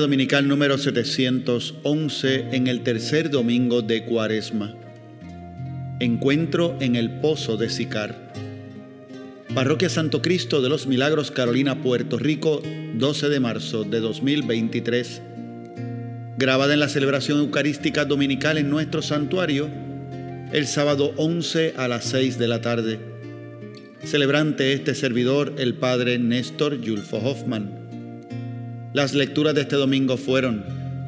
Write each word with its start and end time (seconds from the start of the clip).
Dominical 0.00 0.48
número 0.48 0.78
711 0.78 2.48
en 2.52 2.66
el 2.66 2.82
tercer 2.82 3.30
domingo 3.30 3.82
de 3.82 4.04
Cuaresma. 4.04 4.74
Encuentro 6.00 6.76
en 6.80 6.96
el 6.96 7.20
Pozo 7.20 7.56
de 7.56 7.68
Sicar. 7.68 8.32
Parroquia 9.54 9.88
Santo 9.88 10.22
Cristo 10.22 10.62
de 10.62 10.68
los 10.70 10.86
Milagros 10.86 11.30
Carolina, 11.30 11.82
Puerto 11.82 12.18
Rico, 12.18 12.62
12 12.94 13.28
de 13.28 13.40
marzo 13.40 13.84
de 13.84 14.00
2023. 14.00 15.22
Grabada 16.38 16.72
en 16.72 16.80
la 16.80 16.88
celebración 16.88 17.38
eucarística 17.38 18.04
dominical 18.04 18.56
en 18.58 18.70
nuestro 18.70 19.02
santuario, 19.02 19.68
el 20.52 20.66
sábado 20.66 21.12
11 21.16 21.74
a 21.76 21.88
las 21.88 22.04
6 22.06 22.38
de 22.38 22.48
la 22.48 22.60
tarde. 22.60 22.98
Celebrante 24.04 24.72
este 24.72 24.94
servidor, 24.94 25.54
el 25.58 25.74
Padre 25.74 26.18
Néstor 26.18 26.80
Yulfo 26.80 27.18
Hoffman. 27.18 27.79
Las 28.92 29.14
lecturas 29.14 29.54
de 29.54 29.60
este 29.60 29.76
domingo 29.76 30.16
fueron 30.16 30.64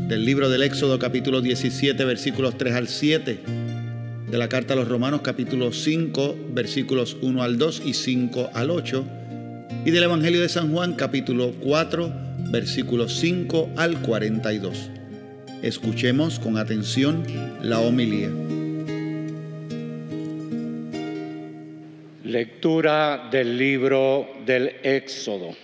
del 0.06 0.25
libro 0.25 0.48
del 0.48 0.62
Éxodo 0.62 1.00
capítulo 1.00 1.41
17 1.41 2.05
versículos 2.05 2.56
3 2.56 2.75
al 2.75 2.86
7, 2.86 3.41
de 4.30 4.38
la 4.38 4.48
carta 4.48 4.75
a 4.75 4.77
los 4.77 4.86
Romanos 4.86 5.22
capítulo 5.25 5.72
5 5.72 6.36
versículos 6.50 7.16
1 7.20 7.42
al 7.42 7.58
2 7.58 7.83
y 7.84 7.94
5 7.94 8.50
al 8.55 8.70
8, 8.70 9.05
y 9.84 9.91
del 9.91 10.05
Evangelio 10.05 10.41
de 10.41 10.48
San 10.48 10.72
Juan 10.72 10.94
capítulo 10.94 11.55
4 11.58 12.12
versículos 12.53 13.14
5 13.16 13.70
al 13.77 14.00
42. 14.00 14.91
Escuchemos 15.64 16.38
con 16.38 16.58
atención 16.58 17.25
la 17.62 17.80
homilía. 17.80 18.30
Lectura 22.22 23.28
del 23.33 23.58
libro 23.58 24.28
del 24.47 24.69
Éxodo. 24.84 25.56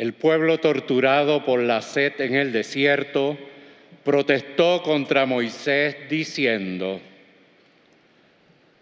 El 0.00 0.14
pueblo 0.14 0.56
torturado 0.60 1.44
por 1.44 1.60
la 1.60 1.82
sed 1.82 2.18
en 2.22 2.34
el 2.34 2.52
desierto 2.52 3.36
protestó 4.02 4.82
contra 4.82 5.26
Moisés 5.26 5.94
diciendo, 6.08 7.02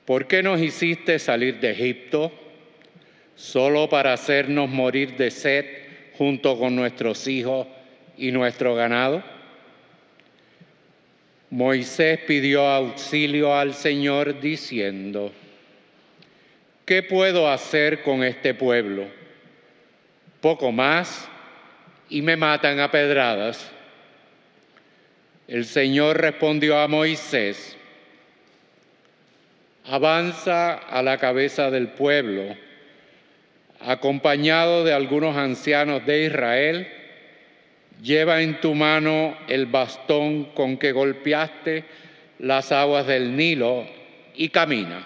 ¿por 0.05 0.29
qué 0.29 0.45
nos 0.45 0.61
hiciste 0.61 1.19
salir 1.19 1.59
de 1.59 1.73
Egipto 1.73 2.31
solo 3.35 3.89
para 3.89 4.13
hacernos 4.13 4.71
morir 4.71 5.17
de 5.17 5.33
sed 5.33 5.67
junto 6.17 6.57
con 6.57 6.77
nuestros 6.77 7.27
hijos 7.27 7.67
y 8.17 8.31
nuestro 8.31 8.77
ganado? 8.77 9.25
Moisés 11.51 12.21
pidió 12.29 12.65
auxilio 12.65 13.57
al 13.57 13.75
Señor 13.75 14.39
diciendo, 14.39 15.33
¿qué 16.87 17.03
puedo 17.03 17.51
hacer 17.51 18.03
con 18.03 18.23
este 18.23 18.55
pueblo? 18.55 19.18
Poco 20.41 20.73
más 20.73 21.29
y 22.09 22.23
me 22.23 22.37
matan 22.37 22.81
a 22.81 22.91
pedradas. 22.91 23.71
El 25.47 25.65
Señor 25.65 26.21
respondió 26.21 26.79
a 26.79 26.89
Moisés, 26.89 27.77
avanza 29.87 30.75
a 30.75 31.03
la 31.03 31.19
cabeza 31.19 31.71
del 31.71 31.89
pueblo, 31.89 32.55
acompañado 33.81 34.85
de 34.85 34.93
algunos 34.93 35.37
ancianos 35.37 36.05
de 36.05 36.25
Israel, 36.27 36.89
Lleva 38.03 38.43
en 38.43 38.61
tu 38.61 38.75
mano 38.75 39.37
el 39.49 39.67
bastón 39.67 40.45
con 40.55 40.77
que 40.77 40.93
golpeaste 40.93 41.85
las 42.39 42.71
aguas 42.71 43.09
del 43.09 43.37
Nilo 43.37 43.87
y 44.37 44.51
camina, 44.51 45.05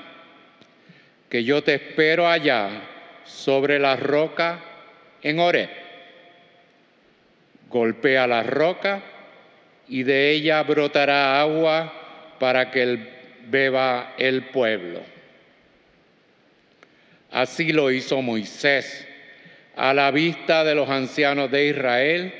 que 1.31 1.42
yo 1.42 1.62
te 1.62 1.75
espero 1.75 2.28
allá 2.28 2.82
sobre 3.25 3.78
la 3.78 3.97
roca 3.97 4.62
en 5.22 5.38
Oreb. 5.38 5.71
Golpea 7.69 8.27
la 8.27 8.43
roca 8.43 9.03
y 9.88 10.03
de 10.03 10.31
ella 10.31 10.62
brotará 10.62 11.41
agua 11.41 11.93
para 12.38 12.71
que 12.71 12.99
beba 13.49 14.15
el 14.19 14.47
pueblo. 14.47 15.00
Así 17.31 17.72
lo 17.72 17.91
hizo 17.91 18.21
Moisés 18.21 19.06
a 19.77 19.94
la 19.94 20.10
vista 20.10 20.65
de 20.65 20.75
los 20.75 20.88
ancianos 20.88 21.50
de 21.50 21.69
Israel 21.69 22.34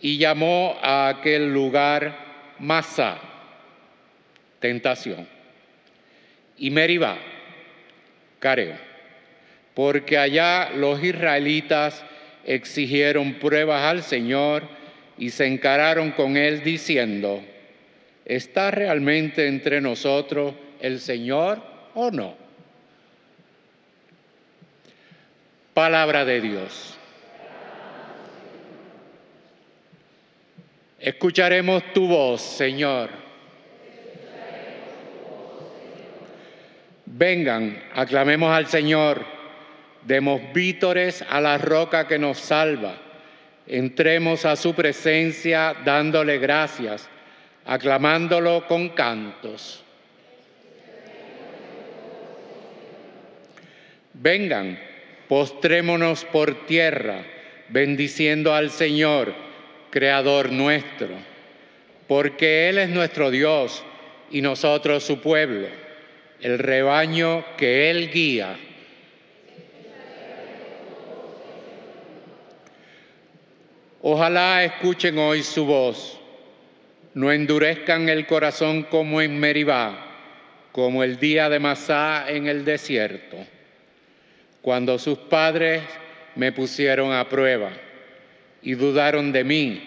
y 0.00 0.18
llamó 0.18 0.78
a 0.82 1.08
aquel 1.08 1.52
lugar 1.52 2.26
Masá, 2.58 3.18
tentación, 4.60 5.26
y 6.58 6.70
Meribá, 6.70 7.16
careo, 8.38 8.76
porque 9.76 10.16
allá 10.16 10.70
los 10.70 11.04
israelitas 11.04 12.02
exigieron 12.46 13.34
pruebas 13.34 13.82
al 13.82 14.02
Señor 14.02 14.62
y 15.18 15.28
se 15.28 15.46
encararon 15.46 16.12
con 16.12 16.38
él 16.38 16.62
diciendo, 16.64 17.42
¿está 18.24 18.70
realmente 18.70 19.46
entre 19.46 19.82
nosotros 19.82 20.54
el 20.80 20.98
Señor 20.98 21.62
o 21.94 22.10
no? 22.10 22.34
Palabra 25.74 26.24
de 26.24 26.40
Dios. 26.40 26.96
Escucharemos 30.98 31.92
tu 31.92 32.08
voz, 32.08 32.40
Señor. 32.40 33.10
Vengan, 37.04 37.78
aclamemos 37.94 38.50
al 38.50 38.68
Señor, 38.68 39.35
demos 40.06 40.40
vítores 40.52 41.24
a 41.28 41.40
la 41.40 41.58
roca 41.58 42.06
que 42.06 42.18
nos 42.18 42.38
salva, 42.38 42.96
entremos 43.66 44.44
a 44.44 44.54
su 44.56 44.74
presencia 44.74 45.74
dándole 45.84 46.38
gracias, 46.38 47.08
aclamándolo 47.64 48.66
con 48.68 48.90
cantos. 48.90 49.82
Vengan, 54.14 54.78
postrémonos 55.28 56.24
por 56.24 56.66
tierra, 56.66 57.22
bendiciendo 57.68 58.54
al 58.54 58.70
Señor 58.70 59.34
Creador 59.90 60.52
nuestro, 60.52 61.08
porque 62.06 62.68
Él 62.68 62.78
es 62.78 62.88
nuestro 62.88 63.30
Dios 63.30 63.84
y 64.30 64.40
nosotros 64.40 65.02
su 65.02 65.20
pueblo, 65.20 65.66
el 66.40 66.58
rebaño 66.58 67.44
que 67.56 67.90
Él 67.90 68.10
guía. 68.10 68.56
Ojalá 74.08 74.62
escuchen 74.62 75.18
hoy 75.18 75.42
su 75.42 75.66
voz, 75.66 76.16
no 77.14 77.32
endurezcan 77.32 78.08
el 78.08 78.24
corazón 78.24 78.84
como 78.84 79.20
en 79.20 79.36
Meribá, 79.36 79.98
como 80.70 81.02
el 81.02 81.18
día 81.18 81.48
de 81.48 81.58
Masá 81.58 82.26
en 82.28 82.46
el 82.46 82.64
desierto, 82.64 83.36
cuando 84.62 84.96
sus 85.00 85.18
padres 85.18 85.82
me 86.36 86.52
pusieron 86.52 87.12
a 87.12 87.28
prueba 87.28 87.72
y 88.62 88.74
dudaron 88.74 89.32
de 89.32 89.42
mí, 89.42 89.82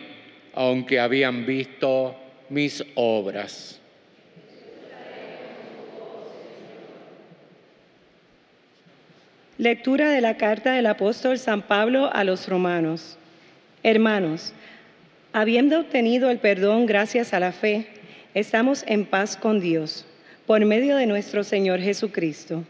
aunque 0.54 1.00
habían 1.00 1.46
visto 1.46 2.14
mis 2.50 2.84
obras. 2.96 3.80
Lectura 9.58 10.10
de 10.10 10.20
la 10.20 10.36
carta 10.36 10.74
del 10.74 10.88
apóstol 10.88 11.40
San 11.40 11.62
Pablo 11.62 12.10
a 12.12 12.26
los 12.26 12.50
romanos. 12.50 13.19
Hermanos, 13.84 14.54
habiendo 15.34 15.80
obtenido 15.80 16.30
el 16.30 16.40
perdón 16.40 16.86
gracias 16.86 17.34
a 17.34 17.40
la 17.40 17.52
fe, 17.52 17.88
estamos 18.34 18.84
en 18.88 19.06
paz 19.06 19.38
con 19.38 19.60
Dios, 19.60 20.06
por 20.46 20.64
medio 20.66 20.96
de 20.96 21.06
nuestro 21.06 21.44
Señor 21.44 21.80
Jesucristo 21.80 22.66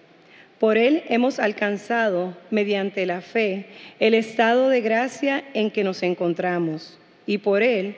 por 0.59 0.77
Él 0.77 1.03
hemos 1.07 1.39
alcanzado, 1.39 2.35
mediante 2.51 3.05
la 3.05 3.21
fe, 3.21 3.67
el 3.99 4.13
estado 4.13 4.67
de 4.67 4.81
gracia 4.81 5.43
en 5.53 5.71
que 5.71 5.85
nos 5.85 6.03
encontramos. 6.03 6.97
Y 7.25 7.37
por 7.37 7.63
Él, 7.63 7.95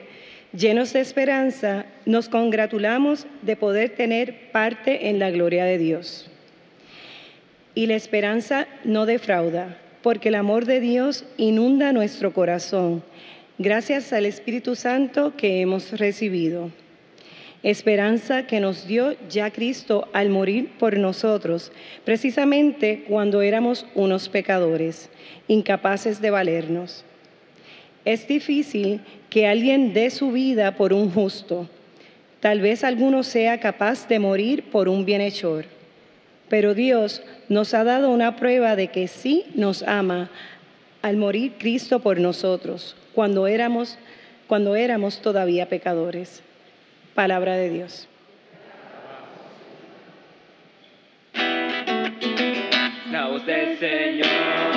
llenos 0.56 0.92
de 0.92 1.00
esperanza, 1.00 1.86
nos 2.06 2.28
congratulamos 2.28 3.26
de 3.42 3.56
poder 3.56 3.90
tener 3.90 4.52
parte 4.52 5.08
en 5.08 5.18
la 5.18 5.30
gloria 5.32 5.64
de 5.64 5.78
Dios. 5.78 6.30
Y 7.74 7.86
la 7.86 7.96
esperanza 7.96 8.68
no 8.84 9.06
defrauda, 9.06 9.76
porque 10.02 10.28
el 10.28 10.34
amor 10.34 10.66
de 10.66 10.80
Dios 10.80 11.24
inunda 11.36 11.92
nuestro 11.92 12.32
corazón, 12.32 13.02
gracias 13.58 14.12
al 14.12 14.26
Espíritu 14.26 14.74
Santo 14.74 15.36
que 15.36 15.60
hemos 15.60 15.98
recibido 15.98 16.70
esperanza 17.62 18.46
que 18.46 18.60
nos 18.60 18.86
dio 18.86 19.14
ya 19.28 19.50
Cristo 19.50 20.08
al 20.12 20.30
morir 20.30 20.70
por 20.78 20.98
nosotros, 20.98 21.70
precisamente 22.04 23.04
cuando 23.08 23.42
éramos 23.42 23.86
unos 23.94 24.28
pecadores, 24.28 25.10
incapaces 25.48 26.20
de 26.20 26.30
valernos. 26.30 27.04
Es 28.04 28.26
difícil 28.26 29.00
que 29.30 29.46
alguien 29.46 29.92
dé 29.92 30.10
su 30.10 30.32
vida 30.32 30.76
por 30.76 30.92
un 30.92 31.10
justo. 31.10 31.68
Tal 32.40 32.60
vez 32.60 32.82
alguno 32.82 33.22
sea 33.22 33.60
capaz 33.60 34.08
de 34.08 34.18
morir 34.18 34.64
por 34.64 34.88
un 34.88 35.04
bienhechor. 35.04 35.66
Pero 36.52 36.74
Dios 36.74 37.22
nos 37.48 37.72
ha 37.72 37.82
dado 37.82 38.10
una 38.10 38.36
prueba 38.36 38.76
de 38.76 38.88
que 38.88 39.08
sí 39.08 39.46
nos 39.54 39.82
ama 39.84 40.28
al 41.00 41.16
morir 41.16 41.54
Cristo 41.58 42.00
por 42.00 42.20
nosotros, 42.20 42.94
cuando 43.14 43.46
éramos, 43.46 43.96
cuando 44.48 44.76
éramos 44.76 45.22
todavía 45.22 45.70
pecadores. 45.70 46.42
Palabra 47.14 47.56
de 47.56 47.70
Dios. 47.70 48.06
La 53.10 53.28
voz 53.28 53.46
del 53.46 53.78
Señor. 53.78 54.71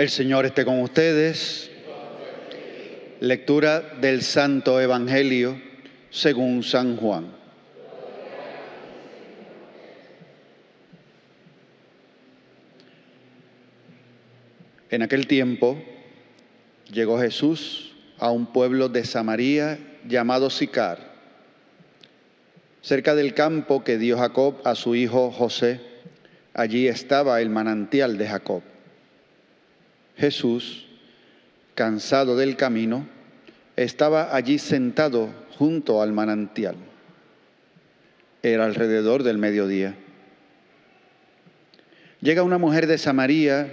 El 0.00 0.08
Señor 0.08 0.46
esté 0.46 0.64
con 0.64 0.80
ustedes. 0.80 1.70
Lectura 3.20 3.82
del 4.00 4.22
Santo 4.22 4.80
Evangelio 4.80 5.60
según 6.08 6.62
San 6.62 6.96
Juan. 6.96 7.26
En 14.88 15.02
aquel 15.02 15.26
tiempo 15.26 15.76
llegó 16.90 17.20
Jesús 17.20 17.94
a 18.18 18.30
un 18.30 18.54
pueblo 18.54 18.88
de 18.88 19.04
Samaria 19.04 19.78
llamado 20.08 20.48
Sicar, 20.48 21.12
cerca 22.80 23.14
del 23.14 23.34
campo 23.34 23.84
que 23.84 23.98
dio 23.98 24.16
Jacob 24.16 24.62
a 24.64 24.74
su 24.76 24.94
hijo 24.94 25.30
José. 25.30 25.78
Allí 26.54 26.88
estaba 26.88 27.42
el 27.42 27.50
manantial 27.50 28.16
de 28.16 28.28
Jacob. 28.28 28.62
Jesús, 30.20 30.86
cansado 31.74 32.36
del 32.36 32.56
camino, 32.56 33.08
estaba 33.76 34.36
allí 34.36 34.58
sentado 34.58 35.30
junto 35.56 36.02
al 36.02 36.12
manantial. 36.12 36.76
Era 38.42 38.66
alrededor 38.66 39.22
del 39.22 39.38
mediodía. 39.38 39.94
Llega 42.20 42.42
una 42.42 42.58
mujer 42.58 42.86
de 42.86 42.98
Samaria 42.98 43.72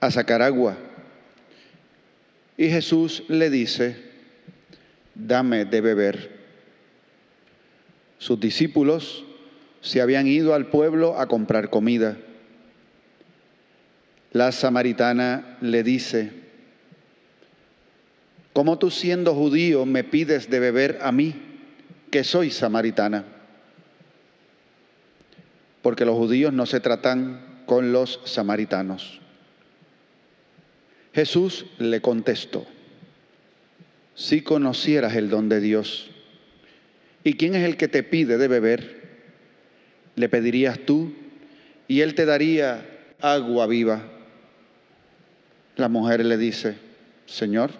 a 0.00 0.10
sacar 0.10 0.42
agua 0.42 0.76
y 2.58 2.68
Jesús 2.68 3.24
le 3.28 3.48
dice, 3.48 3.96
dame 5.14 5.64
de 5.64 5.80
beber. 5.80 6.38
Sus 8.18 8.38
discípulos 8.38 9.24
se 9.80 10.02
habían 10.02 10.26
ido 10.26 10.52
al 10.52 10.66
pueblo 10.66 11.18
a 11.18 11.28
comprar 11.28 11.70
comida. 11.70 12.18
La 14.32 14.52
samaritana 14.52 15.56
le 15.62 15.82
dice, 15.82 16.30
¿cómo 18.52 18.78
tú 18.78 18.90
siendo 18.90 19.34
judío 19.34 19.86
me 19.86 20.04
pides 20.04 20.50
de 20.50 20.60
beber 20.60 20.98
a 21.00 21.12
mí, 21.12 21.34
que 22.10 22.24
soy 22.24 22.50
samaritana? 22.50 23.24
Porque 25.80 26.04
los 26.04 26.16
judíos 26.16 26.52
no 26.52 26.66
se 26.66 26.80
tratan 26.80 27.62
con 27.64 27.92
los 27.92 28.20
samaritanos. 28.24 29.20
Jesús 31.14 31.64
le 31.78 32.02
contestó, 32.02 32.66
si 34.14 34.42
conocieras 34.42 35.16
el 35.16 35.30
don 35.30 35.48
de 35.48 35.60
Dios, 35.60 36.10
¿y 37.24 37.34
quién 37.34 37.54
es 37.54 37.64
el 37.64 37.76
que 37.78 37.88
te 37.88 38.02
pide 38.02 38.36
de 38.36 38.48
beber? 38.48 39.08
Le 40.16 40.28
pedirías 40.28 40.78
tú 40.80 41.14
y 41.86 42.02
él 42.02 42.14
te 42.14 42.26
daría 42.26 42.84
agua 43.20 43.66
viva. 43.66 44.17
La 45.78 45.88
mujer 45.88 46.24
le 46.24 46.36
dice, 46.36 46.74
Señor, 47.24 47.70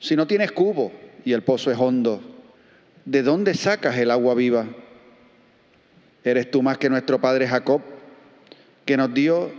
si 0.00 0.16
no 0.16 0.26
tienes 0.26 0.52
cubo 0.52 0.90
y 1.22 1.34
el 1.34 1.42
pozo 1.42 1.70
es 1.70 1.76
hondo, 1.78 2.22
¿de 3.04 3.22
dónde 3.22 3.52
sacas 3.52 3.98
el 3.98 4.10
agua 4.10 4.34
viva? 4.34 4.66
¿Eres 6.24 6.50
tú 6.50 6.62
más 6.62 6.78
que 6.78 6.88
nuestro 6.88 7.20
padre 7.20 7.46
Jacob, 7.46 7.82
que 8.86 8.96
nos 8.96 9.12
dio 9.12 9.52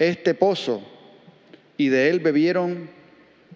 este 0.00 0.34
pozo 0.34 0.82
y 1.76 1.86
de 1.86 2.10
él 2.10 2.18
bebieron 2.18 2.90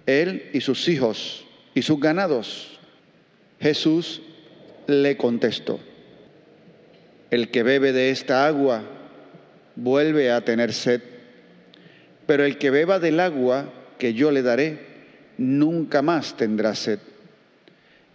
él 0.07 0.49
y 0.53 0.61
sus 0.61 0.89
hijos 0.89 1.45
y 1.75 1.83
sus 1.83 1.99
ganados? 1.99 2.79
Jesús 3.59 4.23
le 4.87 5.17
contestó, 5.17 5.81
el 7.33 7.51
que 7.51 7.65
bebe 7.65 7.93
de 7.93 8.11
esta 8.11 8.47
agua 8.47 8.85
vuelve 9.75 10.31
a 10.31 10.45
tener 10.45 10.73
sed 10.73 11.16
pero 12.27 12.45
el 12.45 12.59
que 12.59 12.71
beba 12.71 12.99
del 12.99 13.21
agua 13.21 13.73
que 13.99 14.15
yo 14.15 14.31
le 14.31 14.43
daré, 14.43 14.79
nunca 15.39 16.03
más 16.03 16.37
tendrá 16.37 16.75
sed. 16.75 16.99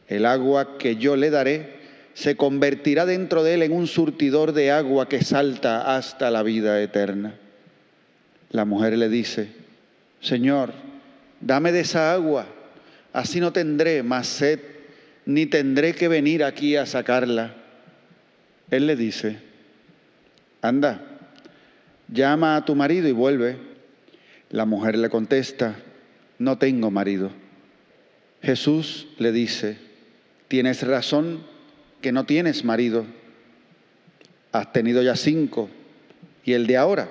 El 0.08 0.26
agua 0.26 0.78
que 0.78 0.98
yo 0.98 1.16
le 1.16 1.30
daré 1.30 1.82
se 2.14 2.36
convertirá 2.36 3.06
dentro 3.06 3.44
de 3.44 3.54
él 3.54 3.64
en 3.64 3.72
un 3.72 3.88
surtidor 3.88 4.52
de 4.52 4.72
agua 4.72 5.08
que 5.08 5.24
salta 5.24 5.96
hasta 5.96 6.30
la 6.30 6.44
vida 6.44 6.82
eterna. 6.82 7.36
La 8.52 8.66
mujer 8.66 8.98
le 8.98 9.08
dice, 9.08 9.50
Señor, 10.20 10.74
dame 11.40 11.72
de 11.72 11.80
esa 11.82 12.14
agua, 12.14 12.46
así 13.14 13.40
no 13.40 13.54
tendré 13.54 14.04
más 14.04 14.28
sed, 14.28 14.60
ni 15.26 15.46
tendré 15.46 15.94
que 15.94 16.10
venir 16.10 16.44
aquí 16.44 16.76
a 16.76 16.86
sacarla. 16.86 17.56
Él 18.70 18.88
le 18.88 18.96
dice, 18.98 19.38
anda, 20.62 21.02
llama 22.10 22.58
a 22.58 22.66
tu 22.66 22.76
marido 22.76 23.08
y 23.08 23.14
vuelve. 23.14 23.71
La 24.52 24.66
mujer 24.66 24.98
le 24.98 25.10
contesta, 25.10 25.76
no 26.38 26.58
tengo 26.58 26.92
marido. 26.92 27.32
Jesús 28.42 29.08
le 29.18 29.32
dice, 29.32 29.78
tienes 30.50 30.86
razón 30.86 31.40
que 32.02 32.12
no 32.12 32.26
tienes 32.26 32.66
marido. 32.66 33.06
Has 34.52 34.74
tenido 34.74 35.02
ya 35.02 35.16
cinco 35.16 35.70
y 36.44 36.52
el 36.52 36.68
de 36.68 36.76
ahora 36.76 37.08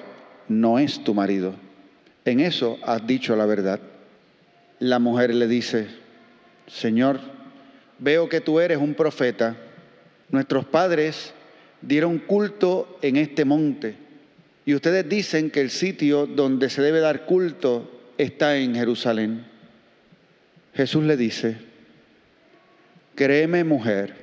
no 0.49 0.79
es 0.79 1.03
tu 1.03 1.15
marido. 1.15 1.55
En 2.27 2.41
eso 2.41 2.79
has 2.85 3.07
dicho 3.07 3.35
la 3.37 3.47
verdad. 3.47 3.81
La 4.79 4.99
mujer 4.99 5.35
le 5.35 5.49
dice, 5.49 5.87
Señor, 6.67 7.21
veo 7.99 8.29
que 8.29 8.43
tú 8.43 8.61
eres 8.61 8.77
un 8.77 8.93
profeta. 8.93 9.57
Nuestros 10.29 10.67
padres 10.67 11.33
dieron 11.81 12.19
culto 12.19 12.99
en 13.01 13.17
este 13.17 13.47
monte 13.47 14.10
y 14.67 14.75
ustedes 14.75 15.09
dicen 15.09 15.51
que 15.51 15.61
el 15.61 15.71
sitio 15.71 16.27
donde 16.27 16.69
se 16.69 16.83
debe 16.83 17.01
dar 17.01 17.27
culto 17.27 17.91
está 18.19 18.57
en 18.57 18.75
Jerusalén. 18.75 19.47
Jesús 20.75 21.05
le 21.05 21.17
dice, 21.17 21.57
créeme 23.15 23.65
mujer, 23.65 24.15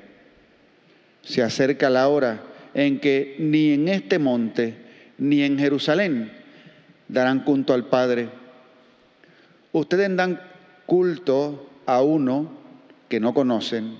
se 1.23 1.41
acerca 1.43 1.89
la 1.89 2.07
hora 2.07 2.41
en 2.73 2.99
que 2.99 3.35
ni 3.39 3.73
en 3.73 3.87
este 3.87 4.19
monte 4.19 4.75
ni 5.17 5.41
en 5.43 5.57
Jerusalén 5.57 6.31
darán 7.07 7.43
culto 7.43 7.73
al 7.73 7.85
Padre. 7.85 8.29
Ustedes 9.71 10.15
dan 10.15 10.39
culto 10.85 11.69
a 11.85 12.01
uno 12.01 12.51
que 13.09 13.19
no 13.19 13.33
conocen. 13.33 13.97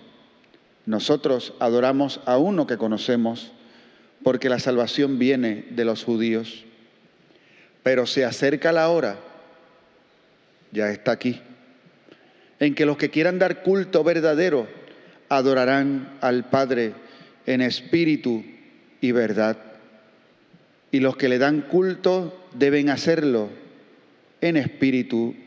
Nosotros 0.86 1.53
adoramos 1.60 2.22
a 2.25 2.38
uno 2.38 2.67
que 2.67 2.77
conocemos 2.77 3.51
porque 4.27 4.50
la 4.50 4.60
salvación 4.60 5.19
viene 5.19 5.63
de 5.69 5.86
los 5.86 6.03
judíos. 6.03 6.65
Pero 7.81 8.05
se 8.05 8.25
acerca 8.25 8.74
la 8.74 8.89
hora, 8.89 9.17
ya 10.74 10.91
está 10.91 11.13
aquí, 11.13 11.39
en 12.60 12.75
que 12.75 12.86
los 12.86 12.98
que 12.98 13.10
quieran 13.10 13.39
dar 13.39 13.63
culto 13.63 14.03
verdadero 14.03 14.67
adorarán 15.29 16.17
al 16.19 16.50
Padre 16.50 16.91
en 17.46 17.62
espíritu 17.62 18.43
y 19.00 19.13
verdad. 19.13 19.55
Y 20.91 21.00
los 21.00 21.15
que 21.15 21.29
le 21.29 21.38
dan 21.38 21.62
culto 21.62 22.50
deben 22.53 22.89
hacerlo 22.89 23.48
en 24.41 24.57
espíritu 24.57 25.38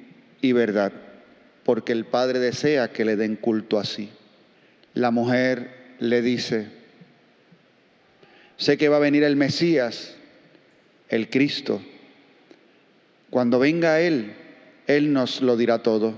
y 0.40 0.52
verdad, 0.52 0.92
porque 1.64 1.92
el 1.92 2.06
Padre 2.06 2.38
desea 2.38 2.88
que 2.88 3.04
le 3.04 3.16
den 3.16 3.36
culto 3.36 3.78
así. 3.78 4.08
La 4.94 5.10
mujer 5.10 5.68
le 5.98 6.22
dice, 6.22 6.79
Sé 8.60 8.76
que 8.76 8.88
va 8.88 8.98
a 8.98 9.00
venir 9.00 9.24
el 9.24 9.36
Mesías, 9.36 10.14
el 11.08 11.30
Cristo. 11.30 11.80
Cuando 13.30 13.58
venga 13.58 14.00
Él, 14.00 14.34
Él 14.86 15.12
nos 15.12 15.40
lo 15.40 15.56
dirá 15.56 15.82
todo. 15.82 16.14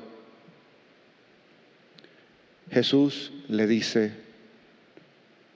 Jesús 2.71 3.33
le 3.49 3.67
dice, 3.67 4.13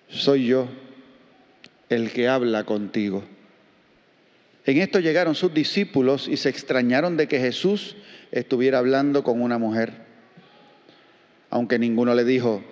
soy 0.08 0.46
yo 0.46 0.68
el 1.88 2.12
que 2.12 2.28
habla 2.28 2.64
contigo. 2.64 3.24
En 4.64 4.78
esto 4.78 5.00
llegaron 5.00 5.34
sus 5.34 5.52
discípulos 5.52 6.28
y 6.28 6.36
se 6.36 6.50
extrañaron 6.50 7.16
de 7.16 7.26
que 7.26 7.40
Jesús 7.40 7.96
estuviera 8.30 8.78
hablando 8.78 9.24
con 9.24 9.42
una 9.42 9.58
mujer. 9.58 9.92
Aunque 11.50 11.78
ninguno 11.78 12.14
le 12.14 12.24
dijo, 12.24 12.62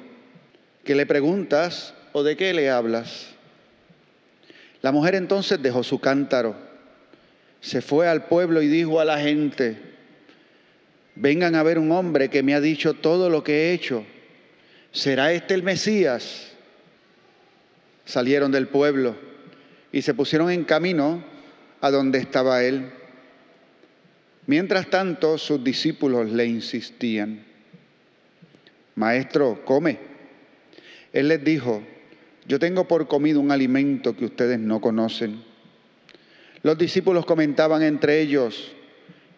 ¿qué 0.85 0.95
le 0.95 1.05
preguntas? 1.05 1.95
o 2.15 2.23
de 2.23 2.37
qué 2.37 2.55
le 2.55 2.71
hablas? 2.71 3.35
La 4.85 4.93
mujer 4.93 5.15
entonces 5.15 5.63
dejó 5.63 5.83
su 5.83 5.99
cántaro, 5.99 6.55
se 7.63 7.81
fue 7.81 8.07
al 8.07 8.27
pueblo 8.27 8.61
y 8.61 8.69
dijo 8.69 9.01
a 9.01 9.07
la 9.07 9.19
gente, 9.19 9.79
vengan 11.15 11.55
a 11.55 11.63
ver 11.63 11.79
un 11.79 11.91
hombre 11.91 12.29
que 12.29 12.43
me 12.43 12.55
ha 12.55 12.61
dicho 12.61 12.93
todo 12.93 13.31
lo 13.31 13.43
que 13.43 13.55
he 13.55 13.73
hecho. 13.73 14.05
¿Será 14.93 15.33
este 15.33 15.55
el 15.55 15.63
Mesías? 15.63 16.53
Salieron 18.05 18.53
del 18.53 18.69
pueblo 18.69 19.17
y 19.91 20.03
se 20.03 20.13
pusieron 20.13 20.51
en 20.51 20.65
camino 20.65 21.25
a 21.81 21.91
donde 21.91 22.19
estaba 22.19 22.63
él. 22.63 22.91
Mientras 24.47 24.91
tanto, 24.91 25.39
sus 25.39 25.65
discípulos 25.65 26.31
le 26.31 26.45
insistían, 26.45 27.43
Maestro, 28.97 29.65
come. 29.65 29.99
Él 31.11 31.29
les 31.29 31.43
dijo, 31.43 31.83
yo 32.47 32.59
tengo 32.59 32.87
por 32.87 33.09
comido 33.09 33.41
un 33.41 33.51
alimento 33.51 34.17
que 34.17 34.27
ustedes 34.27 34.59
no 34.59 34.81
conocen. 34.81 35.43
Los 36.63 36.77
discípulos 36.77 37.25
comentaban 37.25 37.83
entre 37.83 38.21
ellos, 38.21 38.73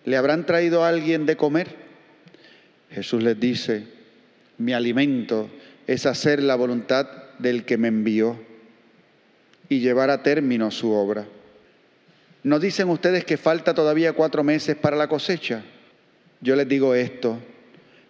¿le 0.04 0.16
habrán 0.16 0.46
traído 0.46 0.84
a 0.84 0.88
alguien 0.88 1.26
de 1.26 1.36
comer? 1.36 1.68
Jesús 2.90 3.22
les 3.22 3.38
dice, 3.38 3.86
mi 4.58 4.72
alimento 4.72 5.48
es 5.86 6.06
hacer 6.06 6.42
la 6.42 6.56
voluntad 6.56 7.08
del 7.38 7.64
que 7.64 7.78
me 7.78 7.88
envió 7.88 8.38
y 9.68 9.80
llevar 9.80 10.10
a 10.10 10.22
término 10.22 10.70
su 10.70 10.92
obra. 10.92 11.26
¿No 12.42 12.60
dicen 12.60 12.88
ustedes 12.88 13.24
que 13.24 13.36
falta 13.36 13.74
todavía 13.74 14.12
cuatro 14.12 14.44
meses 14.44 14.76
para 14.76 14.96
la 14.96 15.08
cosecha? 15.08 15.64
Yo 16.40 16.54
les 16.54 16.68
digo 16.68 16.94
esto, 16.94 17.38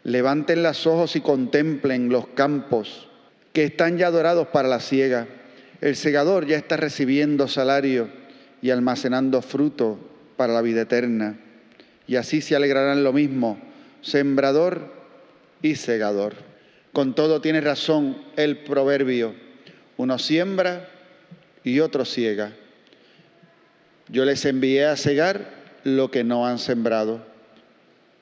levanten 0.05 0.63
los 0.63 0.87
ojos 0.87 1.17
y 1.17 1.21
contemplen 1.21 2.11
los 2.11 2.29
campos 2.29 3.09
que 3.57 3.65
están 3.65 3.97
ya 3.97 4.11
dorados 4.11 4.49
para 4.49 4.69
la 4.69 4.81
siega. 4.81 5.27
El 5.81 5.97
segador 5.97 6.45
ya 6.47 6.59
está 6.59 6.77
recibiendo 6.77 7.49
salario 7.49 8.11
y 8.61 8.69
almacenando 8.69 9.41
fruto 9.41 9.99
para 10.37 10.53
la 10.53 10.61
vida 10.61 10.83
eterna. 10.83 11.39
Y 12.07 12.17
así 12.17 12.43
se 12.43 12.55
alegrarán 12.55 13.03
lo 13.03 13.15
mismo, 13.15 13.59
sembrador 14.03 14.93
y 15.63 15.77
segador. 15.77 16.35
Con 16.93 17.15
todo 17.15 17.41
tiene 17.41 17.63
razón 17.63 18.19
el 18.37 18.59
proverbio, 18.59 19.35
uno 19.97 20.19
siembra 20.19 20.91
y 21.65 21.81
otro 21.81 22.05
ciega. 22.05 22.53
Yo 24.09 24.27
les 24.27 24.45
envié 24.45 24.85
a 24.85 24.99
cegar 24.99 25.49
lo 25.83 26.11
que 26.11 26.25
no 26.25 26.47
han 26.47 26.59
sembrado. 26.59 27.25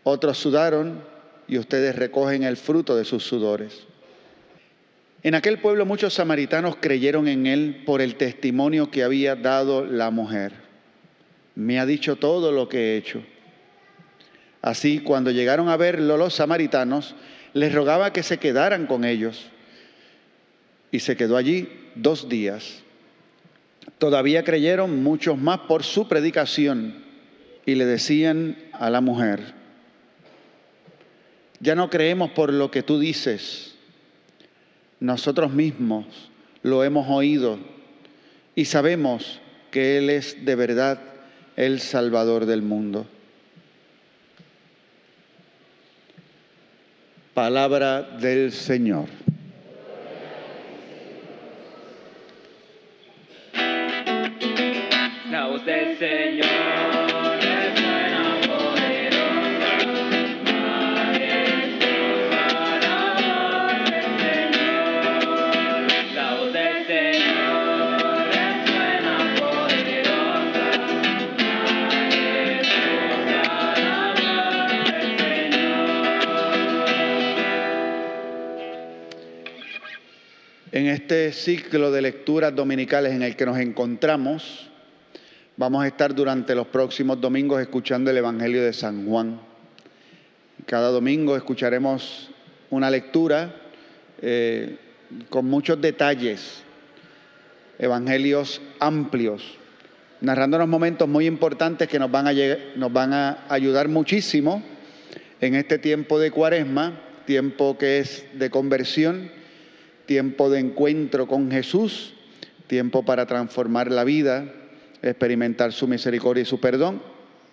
Otros 0.05 0.39
sudaron 0.39 1.03
y 1.49 1.59
ustedes 1.59 1.97
recogen 1.97 2.45
el 2.45 2.57
fruto 2.57 2.95
de 2.95 3.05
sus 3.05 3.25
sudores. 3.25 3.89
En 5.25 5.35
aquel 5.35 5.59
pueblo 5.59 5.87
muchos 5.87 6.13
samaritanos 6.13 6.77
creyeron 6.77 7.29
en 7.29 7.47
él 7.47 7.83
por 7.87 8.03
el 8.03 8.17
testimonio 8.17 8.91
que 8.91 9.03
había 9.03 9.35
dado 9.35 9.87
la 9.87 10.11
mujer. 10.11 10.53
Me 11.55 11.81
ha 11.81 11.87
dicho 11.87 12.17
todo 12.17 12.53
lo 12.53 12.69
que 12.69 12.93
he 12.93 12.97
hecho. 12.99 13.23
Así, 14.61 14.99
cuando 14.99 15.31
llegaron 15.31 15.71
a 15.71 15.79
verlo 15.79 16.19
los 16.19 16.35
samaritanos, 16.35 17.15
les 17.55 17.73
rogaba 17.73 18.13
que 18.13 18.23
se 18.23 18.37
quedaran 18.37 18.87
con 18.87 19.07
ellos. 19.07 19.47
Y 20.91 21.01
se 21.01 21.17
quedó 21.17 21.39
allí 21.39 21.71
dos 21.95 22.29
días. 22.29 22.83
Todavía 23.97 24.45
creyeron 24.45 25.03
muchos 25.03 25.39
más 25.39 25.61
por 25.61 25.85
su 25.85 26.07
predicación 26.07 27.03
y 27.65 27.77
le 27.77 27.87
decían 27.87 28.59
a 28.73 28.91
la 28.91 29.01
mujer, 29.01 29.55
ya 31.61 31.75
no 31.75 31.89
creemos 31.89 32.31
por 32.33 32.53
lo 32.53 32.71
que 32.71 32.83
tú 32.83 32.99
dices, 32.99 33.74
nosotros 35.05 35.53
mismos 35.53 36.07
lo 36.63 36.83
hemos 36.83 37.11
oído 37.11 37.59
y 38.55 38.65
sabemos 38.65 39.39
que 39.71 39.99
Él 39.99 40.09
es 40.09 40.47
de 40.47 40.55
verdad 40.55 40.99
el 41.57 41.81
Salvador 41.81 42.47
del 42.47 42.63
mundo. 42.63 43.07
Palabra 47.35 48.01
del 48.01 48.51
Señor. 48.51 49.24
En 80.75 80.89
este 80.89 81.31
ciclo 81.31 81.93
de 81.93 82.03
lecturas 82.03 82.53
dominicales 82.53 83.13
en 83.13 83.23
el 83.23 83.37
que 83.37 83.47
nos 83.47 83.59
encontramos, 83.59 84.69
vamos 85.57 85.85
a 85.85 85.87
estar 85.87 86.13
durante 86.13 86.53
los 86.57 86.67
próximos 86.67 87.21
domingos 87.21 87.63
escuchando 87.63 88.11
el 88.11 88.17
Evangelio 88.17 88.61
de 88.61 88.73
San 88.73 89.07
Juan. 89.07 89.41
Cada 90.67 90.89
domingo 90.89 91.37
escucharemos 91.37 92.29
una 92.71 92.91
lectura 92.91 93.55
eh, 94.21 94.77
con 95.31 95.47
muchos 95.47 95.81
detalles, 95.81 96.65
evangelios 97.79 98.61
amplios, 98.81 99.57
narrándonos 100.23 100.67
momentos 100.67 101.09
muy 101.09 101.27
importantes 101.27 101.87
que 101.87 102.01
nos 102.01 102.11
van 102.11 102.27
a, 102.27 102.33
nos 102.75 102.93
van 102.93 103.13
a 103.13 103.45
ayudar 103.49 103.87
muchísimo 103.87 104.61
en 105.41 105.55
este 105.55 105.79
tiempo 105.79 106.19
de 106.19 106.33
cuaresma, 106.33 107.01
tiempo 107.27 107.79
que 107.79 108.01
es 108.01 108.27
de 108.35 108.51
conversión, 108.51 109.31
tiempo 110.07 110.51
de 110.51 110.61
encuentro 110.61 111.27
con 111.27 111.51
Jesús, 111.51 112.15
tiempo 112.67 113.05
para 113.05 113.27
transformar 113.27 113.91
la 113.91 114.05
vida, 114.05 114.47
experimentar 115.03 115.73
su 115.73 115.87
misericordia 115.87 116.43
y 116.43 116.47
su 116.47 116.61
perdón, 116.61 117.03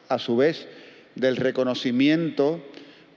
a 0.09 0.19
su 0.19 0.37
vez 0.37 0.67
del 1.15 1.37
reconocimiento 1.37 2.63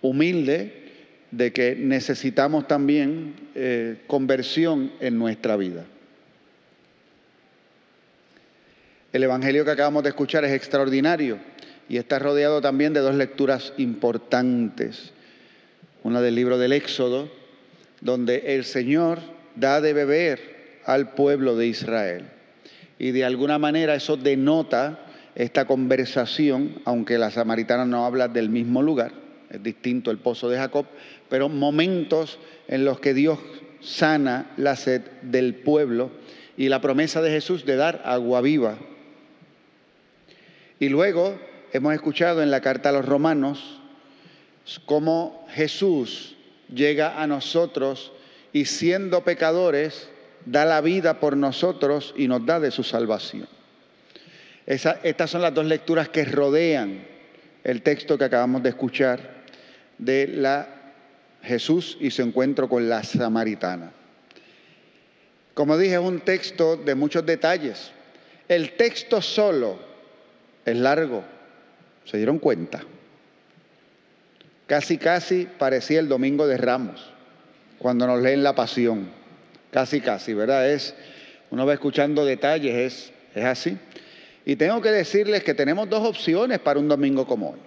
humilde 0.02 0.82
de 1.30 1.52
que 1.52 1.74
necesitamos 1.74 2.68
también 2.68 3.34
eh, 3.54 4.02
conversión 4.06 4.92
en 5.00 5.18
nuestra 5.18 5.56
vida. 5.56 5.84
El 9.12 9.22
Evangelio 9.22 9.64
que 9.64 9.70
acabamos 9.70 10.02
de 10.02 10.08
escuchar 10.10 10.44
es 10.44 10.52
extraordinario 10.52 11.38
y 11.88 11.98
está 11.98 12.18
rodeado 12.18 12.60
también 12.60 12.92
de 12.92 13.00
dos 13.00 13.14
lecturas 13.14 13.72
importantes. 13.76 15.12
Una 16.02 16.20
del 16.20 16.34
libro 16.34 16.58
del 16.58 16.72
Éxodo, 16.72 17.30
donde 18.00 18.54
el 18.54 18.64
Señor 18.64 19.20
da 19.56 19.80
de 19.80 19.92
beber 19.92 20.80
al 20.84 21.14
pueblo 21.14 21.56
de 21.56 21.66
Israel. 21.66 22.24
Y 22.98 23.10
de 23.10 23.24
alguna 23.24 23.58
manera 23.58 23.94
eso 23.94 24.16
denota 24.16 25.00
esta 25.34 25.66
conversación, 25.66 26.80
aunque 26.84 27.18
la 27.18 27.30
samaritana 27.30 27.84
no 27.84 28.04
habla 28.04 28.28
del 28.28 28.50
mismo 28.50 28.82
lugar, 28.82 29.12
es 29.50 29.62
distinto 29.62 30.10
el 30.10 30.18
pozo 30.18 30.48
de 30.48 30.58
Jacob, 30.58 30.86
pero 31.28 31.48
momentos 31.48 32.38
en 32.68 32.84
los 32.84 33.00
que 33.00 33.14
Dios 33.14 33.38
sana 33.80 34.52
la 34.56 34.76
sed 34.76 35.02
del 35.22 35.54
pueblo 35.54 36.10
y 36.56 36.68
la 36.68 36.80
promesa 36.80 37.20
de 37.20 37.30
Jesús 37.30 37.64
de 37.64 37.76
dar 37.76 38.02
agua 38.04 38.40
viva. 38.40 38.78
Y 40.78 40.88
luego 40.88 41.38
hemos 41.72 41.94
escuchado 41.94 42.42
en 42.42 42.50
la 42.50 42.60
carta 42.60 42.88
a 42.90 42.92
los 42.92 43.04
romanos 43.04 43.80
cómo 44.86 45.46
Jesús 45.50 46.33
llega 46.74 47.22
a 47.22 47.26
nosotros 47.26 48.12
y 48.52 48.66
siendo 48.66 49.24
pecadores, 49.24 50.08
da 50.46 50.64
la 50.64 50.80
vida 50.80 51.20
por 51.20 51.36
nosotros 51.36 52.14
y 52.16 52.28
nos 52.28 52.44
da 52.44 52.60
de 52.60 52.70
su 52.70 52.82
salvación. 52.82 53.48
Estas 54.66 55.30
son 55.30 55.42
las 55.42 55.54
dos 55.54 55.66
lecturas 55.66 56.08
que 56.08 56.24
rodean 56.24 57.06
el 57.64 57.82
texto 57.82 58.18
que 58.18 58.24
acabamos 58.24 58.62
de 58.62 58.70
escuchar 58.70 59.44
de 59.98 60.26
la 60.28 60.68
Jesús 61.42 61.98
y 62.00 62.10
su 62.10 62.22
encuentro 62.22 62.68
con 62.68 62.88
la 62.88 63.02
samaritana. 63.02 63.92
Como 65.52 65.78
dije, 65.78 65.94
es 65.94 66.00
un 66.00 66.20
texto 66.20 66.76
de 66.76 66.94
muchos 66.94 67.24
detalles. 67.24 67.92
El 68.48 68.72
texto 68.72 69.22
solo 69.22 69.78
es 70.64 70.76
largo. 70.76 71.22
¿Se 72.04 72.16
dieron 72.16 72.38
cuenta? 72.38 72.82
Casi, 74.66 74.96
casi 74.98 75.46
parecía 75.58 76.00
el 76.00 76.08
domingo 76.08 76.46
de 76.46 76.56
Ramos, 76.56 77.12
cuando 77.78 78.06
nos 78.06 78.22
leen 78.22 78.42
la 78.42 78.54
pasión. 78.54 79.08
Casi, 79.70 80.00
casi, 80.00 80.32
¿verdad? 80.34 80.70
Es, 80.70 80.94
uno 81.50 81.66
va 81.66 81.74
escuchando 81.74 82.24
detalles, 82.24 82.74
es, 82.74 83.12
es 83.34 83.44
así. 83.44 83.76
Y 84.46 84.56
tengo 84.56 84.80
que 84.80 84.90
decirles 84.90 85.42
que 85.42 85.54
tenemos 85.54 85.88
dos 85.90 86.06
opciones 86.06 86.58
para 86.60 86.78
un 86.80 86.88
domingo 86.88 87.26
como 87.26 87.50
hoy. 87.50 87.58